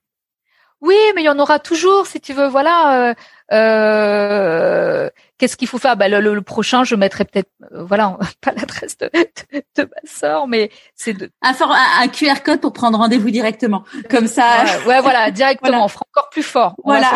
[0.81, 2.47] Oui, mais il y en aura toujours, si tu veux.
[2.47, 3.15] Voilà,
[3.51, 5.97] euh, qu'est-ce qu'il faut faire?
[5.97, 10.69] Bah, le, prochain, je mettrai peut-être, euh, voilà, pas l'adresse de, de, ma sœur, mais
[10.95, 11.53] c'est de un,
[12.01, 14.65] un, QR code pour prendre rendez-vous directement, comme ça.
[14.85, 16.75] Ouais, voilà, directement, on fera encore plus fort.
[16.83, 17.11] voilà.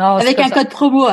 [0.00, 1.06] Non, Avec un code promo.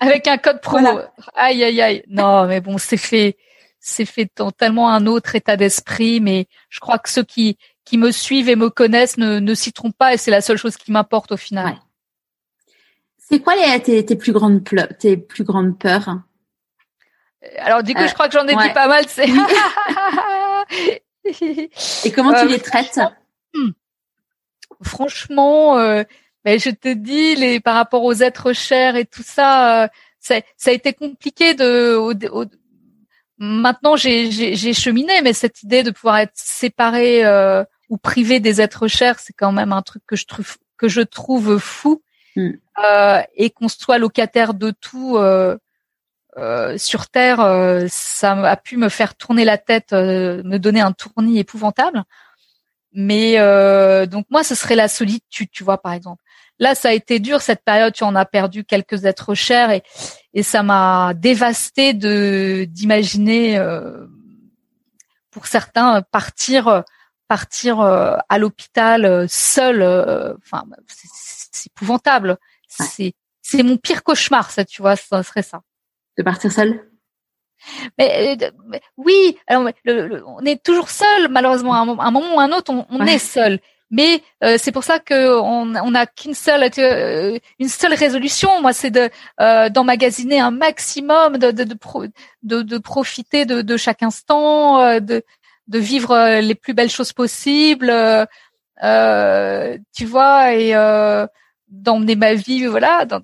[0.00, 1.00] Avec un code promo.
[1.34, 2.02] Aïe, aïe, aïe.
[2.08, 3.36] Non, mais bon, c'est fait,
[3.78, 7.98] c'est fait dans tellement un autre état d'esprit, mais je crois que ceux qui, qui
[7.98, 10.78] me suivent et me connaissent ne, ne s'y trompent pas et c'est la seule chose
[10.78, 11.76] qui m'importe au final.
[13.18, 14.64] C'est quoi les, tes, tes, plus grandes
[14.98, 16.16] tes plus grandes peurs?
[17.58, 19.04] Alors du coup, je euh, crois que j'en ai dit pas mal.
[19.08, 19.26] C'est
[22.04, 22.98] et comment tu euh, les traites?
[24.82, 26.02] Franchement, euh,
[26.44, 29.88] je te dis, les par rapport aux êtres chers et tout ça,
[30.18, 31.98] ça, ça a été compliqué de.
[33.38, 37.22] maintenant, j'ai cheminé, mais cette idée de pouvoir être séparé
[37.88, 41.00] ou privé des êtres chers, c'est quand même un truc que je trouve que je
[41.00, 42.02] trouve fou.
[42.36, 42.50] Mm.
[42.84, 45.58] Euh, et qu'on soit locataire de tout euh,
[46.38, 47.38] euh, sur Terre,
[47.88, 52.04] ça a pu me faire tourner la tête, me donner un tournis épouvantable.
[52.94, 53.36] Mais
[54.06, 56.22] donc moi, ce serait la solitude, tu vois, par exemple.
[56.62, 57.92] Là, ça a été dur cette période.
[57.92, 59.82] Tu en as perdu quelques êtres chers et,
[60.32, 63.60] et ça m'a dévasté de d'imaginer
[65.30, 66.84] pour certains partir
[67.28, 69.82] partir à l'hôpital seul.
[70.38, 72.38] Enfin, c'est épouvantable.
[72.68, 75.62] C'est c'est mon pire cauchemar, ça, tu vois, ça serait ça.
[76.16, 76.88] De partir seul?
[77.98, 78.50] Mais, euh,
[78.96, 79.68] oui, alors,
[80.26, 81.74] on est toujours seul, malheureusement.
[81.74, 83.60] À un, moment ou à un autre, on, est seul.
[83.92, 88.60] Mais euh, c'est pour ça que on a qu'une seule euh, une seule résolution.
[88.60, 89.10] Moi, c'est de
[89.68, 91.64] d'emmagasiner un maximum, de de
[92.42, 95.22] de, de, profiter de, de chaque instant, de
[95.68, 97.92] de vivre les plus belles choses possibles.
[99.92, 100.74] tu vois et
[101.68, 103.20] d'emmener ma vie, voilà, dans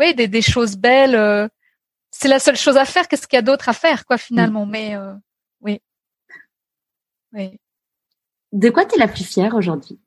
[0.00, 1.14] oui, des, des choses belles.
[1.14, 1.46] Euh,
[2.10, 3.06] c'est la seule chose à faire.
[3.06, 4.66] Qu'est-ce qu'il y a d'autre à faire, quoi, finalement?
[4.66, 4.70] Mm.
[4.70, 5.12] Mais euh,
[5.60, 5.80] oui,
[7.32, 7.60] oui.
[8.52, 9.98] De quoi tu es la plus fière aujourd'hui?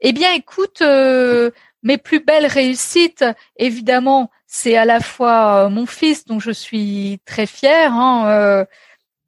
[0.00, 1.50] Eh bien, écoute, euh,
[1.82, 3.24] mes plus belles réussites,
[3.56, 7.92] évidemment, c'est à la fois mon fils, dont je suis très fière.
[7.92, 8.66] Hein,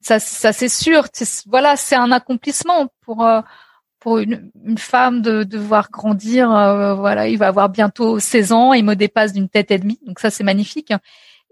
[0.00, 1.06] ça, ça c'est sûr.
[1.46, 3.24] Voilà, c'est un accomplissement pour
[4.04, 6.54] pour une, une femme de, de voir grandir.
[6.54, 9.98] Euh, voilà, il va avoir bientôt 16 ans, il me dépasse d'une tête et demie,
[10.06, 10.92] donc ça c'est magnifique.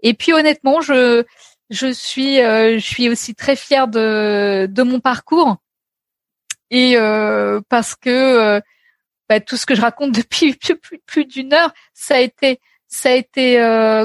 [0.03, 1.23] Et puis honnêtement, je
[1.73, 5.57] je suis euh, je suis aussi très fière de de mon parcours
[6.69, 8.61] et euh, parce que
[9.29, 13.09] bah, tout ce que je raconte depuis plus, plus d'une heure, ça a été ça
[13.09, 13.57] a été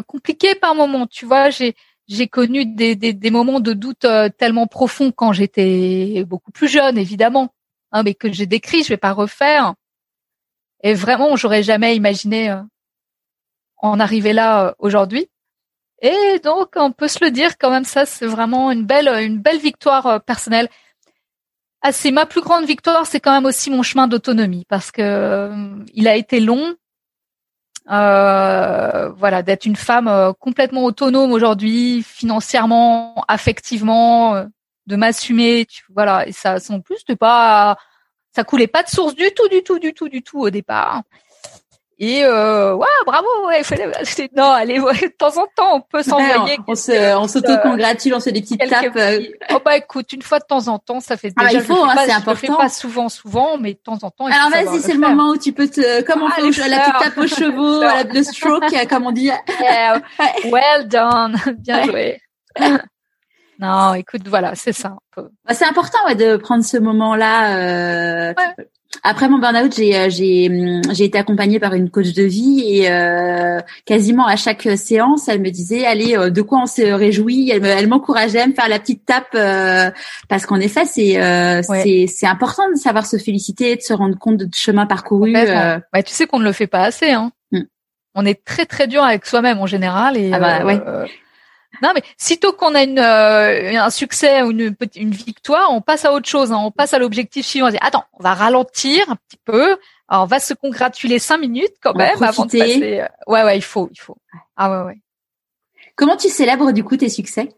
[0.06, 1.06] compliqué par moments.
[1.06, 1.74] Tu vois, j'ai
[2.08, 4.06] j'ai connu des, des, des moments de doute
[4.38, 7.52] tellement profonds quand j'étais beaucoup plus jeune, évidemment
[7.92, 9.74] hein, mais que j'ai décrit, je vais pas refaire.
[10.82, 12.62] Et vraiment, j'aurais jamais imaginé euh,
[13.78, 15.28] en arriver là euh, aujourd'hui.
[16.00, 19.38] Et donc, on peut se le dire quand même, ça, c'est vraiment une belle, une
[19.38, 20.68] belle victoire euh, personnelle.
[21.82, 25.50] Ah, c'est ma plus grande victoire, c'est quand même aussi mon chemin d'autonomie parce que
[25.94, 26.74] il a été long.
[27.90, 34.44] Euh, voilà, d'être une femme complètement autonome aujourd'hui, financièrement, affectivement,
[34.88, 37.76] de m'assumer, voilà, et ça, sans plus, de pas,
[38.34, 41.02] ça coulait pas de source du tout, du tout, du tout, du tout au départ.
[42.00, 43.62] Et euh, ouais, bravo, ouais,
[44.36, 46.56] non, allez, de temps en temps, on peut s'envoyer.
[46.68, 48.94] on se, on s'auto-congratule, on se fait des petites tapes.
[48.94, 49.20] Euh.
[49.50, 51.58] Oh bah écoute, une fois de temps en temps, ça fait ah, déjà.
[51.58, 52.34] Ah, il faut, hein, c'est important.
[52.34, 54.26] Je fais pas souvent, souvent, mais de temps en temps.
[54.26, 57.18] Alors vas-y, c'est le moment où tu peux te, comme on fait la petite tape
[57.18, 57.82] aux chevaux,
[58.14, 59.30] le stroke, comme on dit.
[60.44, 62.20] well done, bien joué.
[63.58, 64.94] Non, écoute, voilà, c'est ça.
[65.16, 67.56] Bah, c'est important ouais, de prendre ce moment-là.
[67.56, 68.34] Euh,
[69.02, 72.62] Après mon burn-out, j'ai euh, j'ai hum, j'ai été accompagnée par une coach de vie
[72.66, 76.82] et euh, quasiment à chaque séance, elle me disait allez euh, de quoi on se
[76.82, 77.50] réjouit?
[77.50, 79.36] Elle elle m'encourageait à me faire la petite tape
[80.28, 81.20] parce qu'en effet c'est
[81.62, 85.34] c'est c'est important de savoir se féliciter, de se rendre compte de chemin parcouru.
[85.34, 87.10] Ouais, tu sais qu'on ne le fait pas assez.
[87.10, 87.30] Hein.
[87.52, 87.62] Mm.
[88.14, 90.80] On est très très dur avec soi-même en général et ah bah, ouais.
[91.82, 96.04] Non, mais sitôt qu'on a une, euh, un succès ou une, une victoire, on passe
[96.04, 96.52] à autre chose.
[96.52, 96.58] Hein.
[96.58, 97.68] On passe à l'objectif suivant.
[97.68, 99.78] On dit, attends, on va ralentir un petit peu.
[100.08, 103.00] Alors, on va se congratuler cinq minutes quand même avant de passer.
[103.00, 104.16] Euh, ouais, ouais, il faut, il faut.
[104.56, 104.98] Ah ouais, ouais.
[105.96, 107.50] Comment tu célèbres du coup tes succès?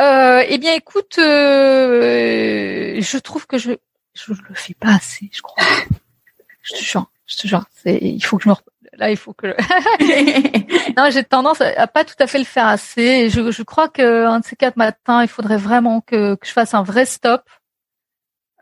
[0.00, 3.72] Euh, Eh bien, écoute, euh, je trouve que je
[4.14, 5.64] je le fais pas assez, je crois.
[6.62, 7.64] je te jure, je te jure.
[7.84, 8.54] Il faut que je me
[8.96, 9.48] là, il faut que.
[10.96, 13.30] non, j'ai tendance à, pas tout à fait le faire assez.
[13.30, 16.52] Je, je crois que un de ces quatre matins, il faudrait vraiment que, que je
[16.52, 17.42] fasse un vrai stop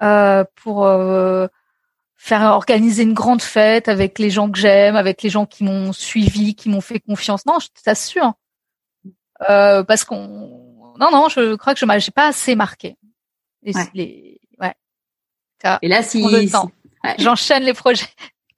[0.03, 1.47] euh, pour euh,
[2.17, 5.93] faire organiser une grande fête avec les gens que j'aime, avec les gens qui m'ont
[5.93, 7.47] suivi, qui m'ont fait confiance.
[7.47, 8.35] Non, je t'assure.
[9.49, 12.97] Euh, parce qu'on, non, non, je crois que je n'ai pas assez marqué.
[13.63, 13.89] Les, ouais.
[13.95, 14.41] Les...
[14.61, 14.75] ouais.
[15.83, 16.25] Et là, si...
[17.19, 18.07] j'enchaîne les projets.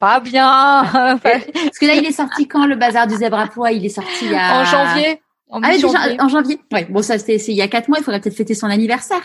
[0.05, 0.85] Pas bien.
[1.23, 3.89] Parce que là, il est sorti quand le bazar du zèbre à poids Il est
[3.89, 4.61] sorti à...
[4.61, 5.23] en janvier.
[5.49, 6.21] En ah, janvier.
[6.21, 6.61] en janvier.
[6.73, 6.85] Ouais.
[6.91, 7.97] Bon, ça, c'était il y a quatre mois.
[8.01, 9.23] Il faudrait peut-être fêter son anniversaire,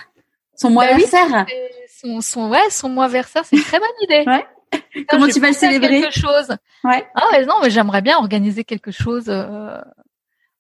[0.56, 0.86] son mois.
[0.86, 1.46] Bah
[1.90, 4.24] son, son, ouais, son mois anniversaire, c'est une très bonne idée.
[4.26, 5.04] ouais.
[5.10, 6.00] Comment tu vas le célébrer?
[6.00, 6.56] Quelque chose.
[6.86, 7.06] Ouais.
[7.14, 9.26] Ah ouais, non, mais j'aimerais bien organiser quelque chose.
[9.28, 9.82] Euh...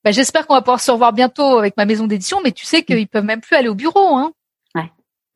[0.03, 2.83] Bah, j'espère qu'on va pouvoir se revoir bientôt avec ma maison d'édition, mais tu sais
[2.83, 4.33] qu'ils peuvent même plus aller au bureau, hein.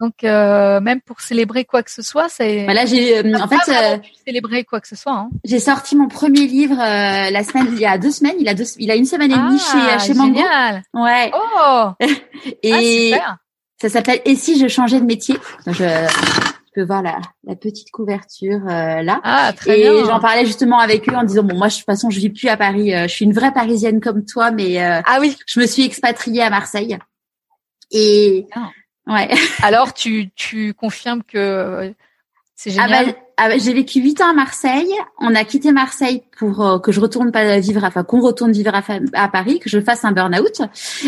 [0.04, 2.66] Donc euh, même pour célébrer quoi que ce soit, c'est.
[2.66, 3.98] Bah là, j'ai euh, en fait euh,
[4.28, 5.14] célébrer quoi que ce soit.
[5.14, 5.30] Hein.
[5.46, 8.36] J'ai sorti mon premier livre euh, la semaine il y a deux semaines.
[8.38, 10.36] Il a deux, il a une semaine et demie ah, chez chez Mango.
[10.36, 10.84] Génial.
[10.94, 11.32] Ouais.
[11.34, 11.92] Oh.
[12.64, 13.38] et ah,
[13.82, 15.38] ça s'appelle Et si je changeais de métier?
[15.68, 15.86] Je,
[16.76, 19.22] peux voir la, la petite couverture euh, là.
[19.24, 22.10] Ah, très et j'en parlais justement avec eux en disant bon moi de toute façon
[22.10, 25.02] je vis plus à Paris, euh, je suis une vraie parisienne comme toi mais euh,
[25.06, 26.98] ah oui, je me suis expatriée à Marseille.
[27.92, 28.70] Et ah.
[29.08, 29.30] Ouais.
[29.64, 31.94] Alors tu tu confirmes que
[32.56, 33.06] c'est ah génial.
[33.08, 34.94] bah, ah bah, j'ai vécu huit ans à Marseille.
[35.20, 38.74] On a quitté Marseille pour euh, que je retourne pas vivre, enfin qu'on retourne vivre
[38.76, 38.84] à,
[39.14, 40.62] à, Paris, que je fasse un burn-out.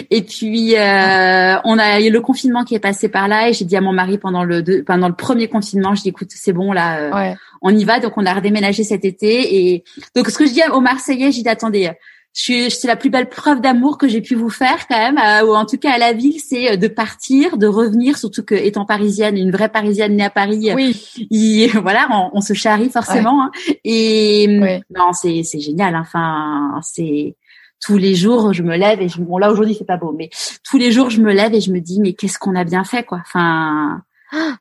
[0.09, 3.65] Et puis euh, on a eu le confinement qui est passé par là et j'ai
[3.65, 6.53] dit à mon mari pendant le deux, pendant le premier confinement, je dis écoute c'est
[6.53, 7.35] bon là, euh, ouais.
[7.61, 7.99] on y va.
[7.99, 9.83] Donc on a redéménagé cet été et
[10.15, 11.91] donc ce que je dis aux Marseillais, j'ai dit attendez
[12.35, 15.55] c'est la plus belle preuve d'amour que j'ai pu vous faire quand même, euh, ou
[15.55, 18.85] en tout cas à la ville, c'est euh, de partir, de revenir, surtout que étant
[18.85, 21.71] parisienne, une vraie parisienne née à Paris, euh, oui.
[21.81, 23.45] voilà, on, on, se charrie forcément.
[23.45, 23.51] Hein.
[23.85, 24.81] et ouais.
[24.95, 25.95] non, c'est c'est génial.
[25.95, 26.01] Hein.
[26.01, 27.37] Enfin, c'est
[27.81, 30.29] tous les jours, je me lève et je, bon là aujourd'hui c'est pas beau, mais
[30.63, 32.83] tous les jours je me lève et je me dis mais qu'est-ce qu'on a bien
[32.83, 33.21] fait quoi.
[33.21, 34.01] Enfin,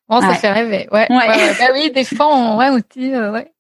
[0.09, 0.87] oh, ça fait rêver.
[0.93, 1.07] Ouais.
[1.11, 1.55] ouais.
[1.59, 3.53] Bah oui, des fois on, ouais, aussi, ouais.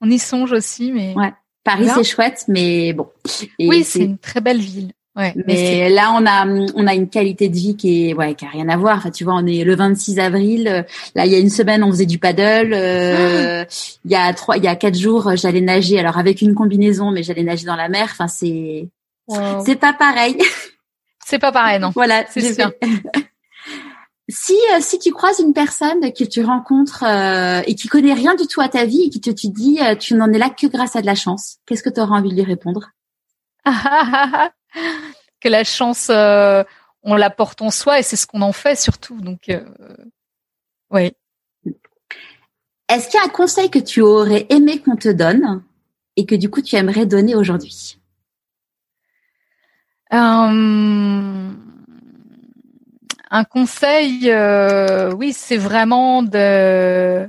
[0.00, 1.14] on y songe aussi, mais.
[1.14, 1.32] Ouais.
[1.68, 3.08] Paris, c'est chouette, mais bon.
[3.58, 4.92] Et oui, c'est une très belle ville.
[5.16, 6.46] Ouais, mais, là, on a
[6.76, 8.98] on a une qualité de vie qui est ouais qui a rien à voir.
[8.98, 10.86] Enfin, tu vois, on est le 26 avril.
[11.16, 12.72] Là, il y a une semaine, on faisait du paddle.
[12.72, 13.64] Euh,
[14.04, 15.98] il y a trois, il y a quatre jours, j'allais nager.
[15.98, 18.08] Alors avec une combinaison, mais j'allais nager dans la mer.
[18.12, 18.88] Enfin, c'est
[19.26, 19.64] wow.
[19.66, 20.38] c'est pas pareil.
[21.26, 21.90] C'est pas pareil, non.
[21.94, 22.70] Voilà, c'est sûr.
[24.30, 28.34] Si euh, si tu croises une personne que tu rencontres euh, et qui connaît rien
[28.34, 30.50] du tout à ta vie et qui te, te dit euh, tu n'en es là
[30.50, 32.90] que grâce à de la chance, qu'est-ce que tu auras envie de lui répondre?
[35.40, 36.64] Que la chance euh,
[37.04, 39.20] on la porte en soi et c'est ce qu'on en fait surtout.
[39.20, 39.48] Donc
[40.90, 41.12] oui.
[42.88, 45.62] Est-ce qu'il y a un conseil que tu aurais aimé qu'on te donne
[46.16, 48.00] et que du coup tu aimerais donner aujourd'hui?
[53.30, 57.28] Un conseil, euh, oui, c'est vraiment de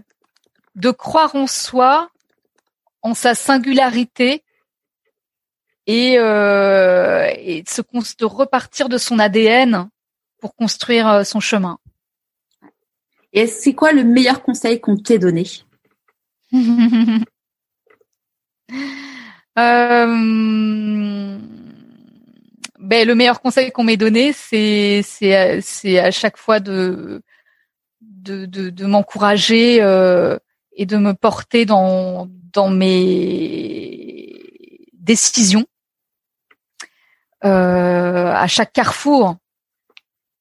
[0.76, 2.10] de croire en soi,
[3.02, 4.43] en sa singularité
[5.88, 7.82] et, euh, et de, se,
[8.18, 9.89] de repartir de son ADN
[10.39, 11.80] pour construire euh, son chemin.
[13.34, 15.45] Et c'est quoi le meilleur conseil qu'on t'ait donné?
[19.58, 21.38] Euh,
[22.80, 27.21] ben, le meilleur conseil qu'on m'ait donné, c'est c'est c'est à chaque fois de
[28.01, 30.38] de de, de m'encourager euh,
[30.73, 34.39] et de me porter dans dans mes
[34.93, 35.65] décisions
[37.43, 39.36] euh, à chaque carrefour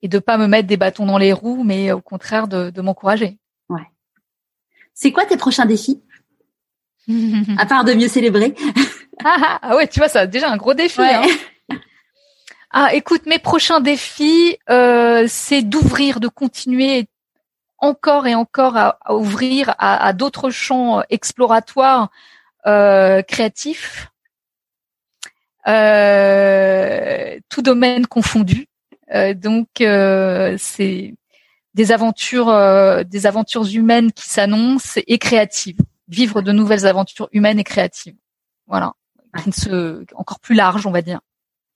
[0.02, 2.80] et de pas me mettre des bâtons dans les roues, mais au contraire de, de
[2.80, 3.38] m'encourager.
[3.68, 3.86] Ouais.
[4.94, 6.02] C'est quoi tes prochains défis?
[7.58, 8.54] À part de mieux célébrer.
[9.24, 11.00] ah, ah, ouais, tu vois, ça déjà un gros défi.
[11.00, 11.14] Ouais.
[11.14, 11.26] Hein.
[12.70, 17.08] Ah, écoute, mes prochains défis, euh, c'est d'ouvrir, de continuer
[17.78, 22.10] encore et encore à, ouvrir à, d'autres champs exploratoires
[22.66, 24.10] euh, créatifs,
[25.66, 28.66] euh, tout domaine confondu.
[29.14, 29.68] Euh, donc,
[30.58, 31.14] c'est
[31.74, 35.78] des aventures, des aventures humaines qui s'annoncent et créatives.
[36.08, 38.16] Vivre de nouvelles aventures humaines et créatives.
[38.66, 38.94] Voilà,
[39.42, 41.20] qui se, encore plus larges, on va dire.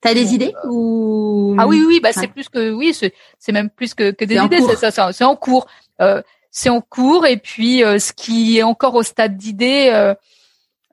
[0.03, 3.93] T'as des idées ou Ah oui oui bah c'est plus que oui c'est même plus
[3.93, 5.65] que, que des idées c'est ça c'est en cours.
[6.01, 6.21] Euh,
[6.51, 10.13] c'est en cours et puis euh, ce qui est encore au stade d'idée euh,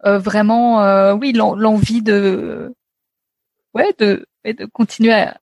[0.06, 2.74] euh vraiment euh, oui l'envie de
[3.74, 5.38] ouais de de continuer à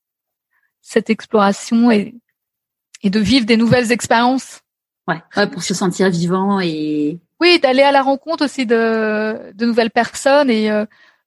[0.80, 2.14] cette exploration et
[3.02, 4.60] et de vivre des nouvelles expériences.
[5.06, 9.66] Ouais, ouais pour se sentir vivant et oui d'aller à la rencontre aussi de de
[9.66, 10.68] nouvelles personnes et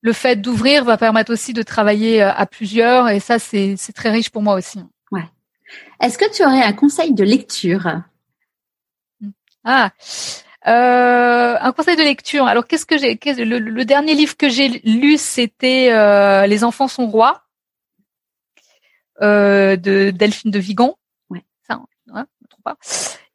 [0.01, 3.93] le fait d'ouvrir va permettre aussi de travailler euh, à plusieurs et ça c'est c'est
[3.93, 4.79] très riche pour moi aussi.
[5.11, 5.25] Ouais.
[6.01, 8.01] Est-ce que tu aurais un conseil de lecture?
[9.63, 9.91] Ah,
[10.67, 12.45] Euh, un conseil de lecture.
[12.45, 16.87] Alors qu'est-ce que j'ai le, le, dernier livre que j'ai lu, c'était euh, Les enfants
[16.87, 17.43] sont rois
[19.23, 20.97] euh, de Delphine de Vigan.
[21.31, 21.43] Ouais.
[21.67, 21.81] Ça,
[22.13, 22.77] ouais, trouve pas.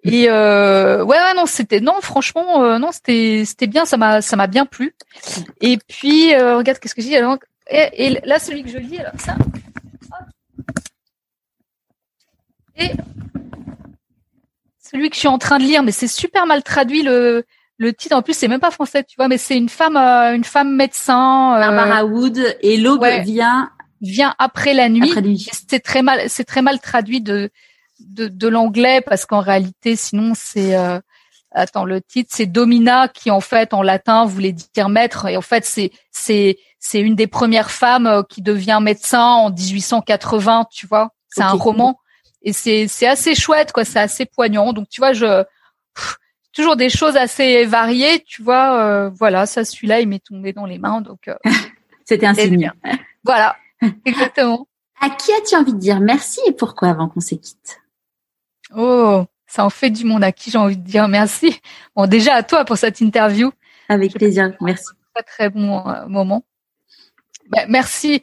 [0.07, 4.23] Et euh, ouais, ouais, non, c'était non, franchement, euh, non, c'était c'était bien, ça m'a
[4.23, 4.95] ça m'a bien plu.
[5.61, 7.39] Et puis euh, regarde, qu'est-ce que j'ai alors
[7.69, 9.37] et, et, là, celui que je lis, alors ça.
[12.79, 12.91] Et
[14.79, 17.45] celui que je suis en train de lire, mais c'est super mal traduit le
[17.79, 18.15] le titre.
[18.17, 20.77] En plus, c'est même pas français, tu vois, mais c'est une femme euh, une femme
[20.77, 21.57] médecin.
[21.57, 23.71] Euh, Barbara Wood et l'aube vient
[24.01, 25.13] vient après la nuit.
[25.53, 27.51] C'est très mal c'est très mal traduit de
[28.01, 31.01] de, de l'anglais parce qu'en réalité, sinon c'est euh,
[31.53, 35.27] attends le titre c'est Domina qui en fait en latin voulait dire maître.
[35.27, 39.51] Et en fait c'est c'est c'est une des premières femmes euh, qui devient médecin en
[39.51, 41.11] 1880 tu vois.
[41.29, 41.99] C'est un roman.
[42.43, 43.85] Et c'est c'est assez chouette quoi.
[43.85, 44.73] C'est assez poignant.
[44.73, 45.45] Donc tu vois je
[46.53, 48.79] toujours des choses assez variées tu vois.
[48.81, 51.31] Euh, voilà ça celui-là il m'est tombé dans les mains donc
[52.05, 52.73] c'était un signe.
[53.25, 53.57] voilà.
[54.05, 54.67] Exactement.
[55.01, 57.81] À qui as-tu envie de dire merci et pourquoi avant qu'on se quitte
[58.75, 61.61] Oh, ça en fait du monde à qui j'ai envie de dire merci.
[61.95, 63.53] Bon, déjà à toi pour cette interview.
[63.89, 64.87] Avec plaisir, merci.
[65.15, 66.45] Très très bon euh, moment.
[67.51, 68.23] Ben, merci,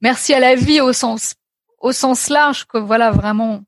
[0.00, 1.34] merci à la vie au sens
[1.78, 3.62] au sens large que voilà vraiment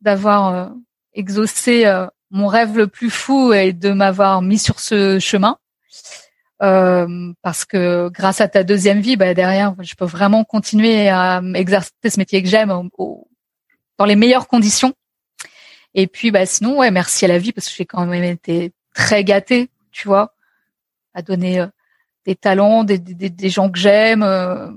[0.00, 0.68] d'avoir euh,
[1.14, 5.58] exaucé euh, mon rêve le plus fou et de m'avoir mis sur ce chemin.
[6.58, 11.90] parce que grâce à ta deuxième vie, ben, derrière, je peux vraiment continuer à exercer
[12.04, 12.72] ce métier que j'aime
[13.98, 14.94] dans les meilleures conditions.
[15.94, 18.72] Et puis, bah, sinon, ouais, merci à la vie parce que j'ai quand même été
[18.94, 20.34] très gâtée, tu vois,
[21.14, 21.66] à donner euh,
[22.26, 24.70] des talents, des, des, gens que j'aime, euh,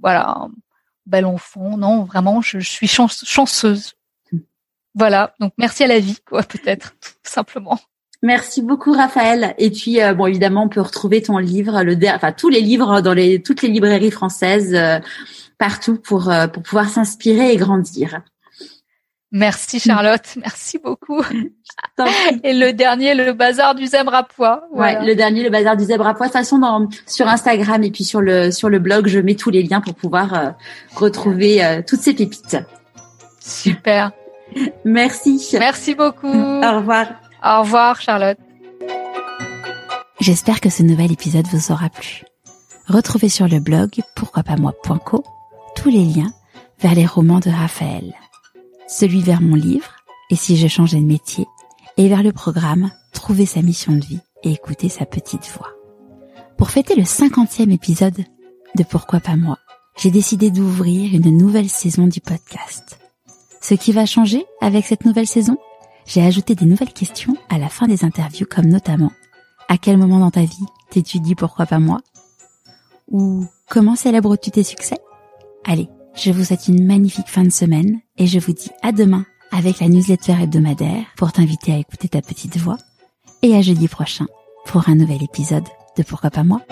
[0.00, 0.48] voilà,
[1.06, 1.76] bel enfant.
[1.76, 3.94] Non, vraiment, je, suis chanceuse.
[4.94, 7.80] Voilà, donc merci à la vie, quoi, peut-être, tout simplement.
[8.22, 9.54] Merci beaucoup Raphaël.
[9.58, 13.02] Et puis euh, bon évidemment on peut retrouver ton livre, le enfin tous les livres
[13.02, 14.74] dans les toutes les librairies françaises
[15.58, 18.22] partout pour pour pouvoir s'inspirer et grandir.
[19.34, 21.20] Merci Charlotte, merci beaucoup.
[22.44, 24.62] Et le dernier, le bazar du zèbre à pois.
[24.72, 26.28] Ouais, le dernier, le bazar du zèbre à pois.
[26.28, 29.34] De toute façon, dans, sur Instagram et puis sur le sur le blog, je mets
[29.34, 30.50] tous les liens pour pouvoir euh,
[30.94, 32.58] retrouver euh, toutes ces pépites.
[33.40, 34.12] Super.
[34.84, 35.44] merci.
[35.58, 36.28] Merci beaucoup.
[36.28, 37.08] Au revoir.
[37.44, 38.38] Au revoir Charlotte.
[40.20, 42.22] J'espère que ce nouvel épisode vous aura plu.
[42.86, 45.24] Retrouvez sur le blog pourquoi pas moi.co
[45.74, 46.32] tous les liens
[46.80, 48.14] vers les romans de Raphaël
[48.86, 49.96] celui vers mon livre,
[50.30, 51.46] et si je changeais de métier,
[51.96, 55.70] et vers le programme Trouver sa mission de vie et écouter sa petite voix.
[56.58, 58.24] Pour fêter le cinquantième épisode
[58.74, 59.56] de Pourquoi pas moi,
[59.96, 62.98] j'ai décidé d'ouvrir une nouvelle saison du podcast.
[63.62, 65.56] Ce qui va changer avec cette nouvelle saison,
[66.06, 69.12] j'ai ajouté des nouvelles questions à la fin des interviews comme notamment
[69.68, 72.00] à quel moment dans ta vie t'es-tu dit pourquoi pas moi?
[73.10, 74.98] Ou comment célèbres-tu tes succès?
[75.64, 79.24] Allez, je vous souhaite une magnifique fin de semaine et je vous dis à demain
[79.52, 82.78] avec la newsletter hebdomadaire pour t'inviter à écouter ta petite voix.
[83.42, 84.26] Et à jeudi prochain
[84.66, 85.64] pour un nouvel épisode
[85.96, 86.62] de Pourquoi pas moi?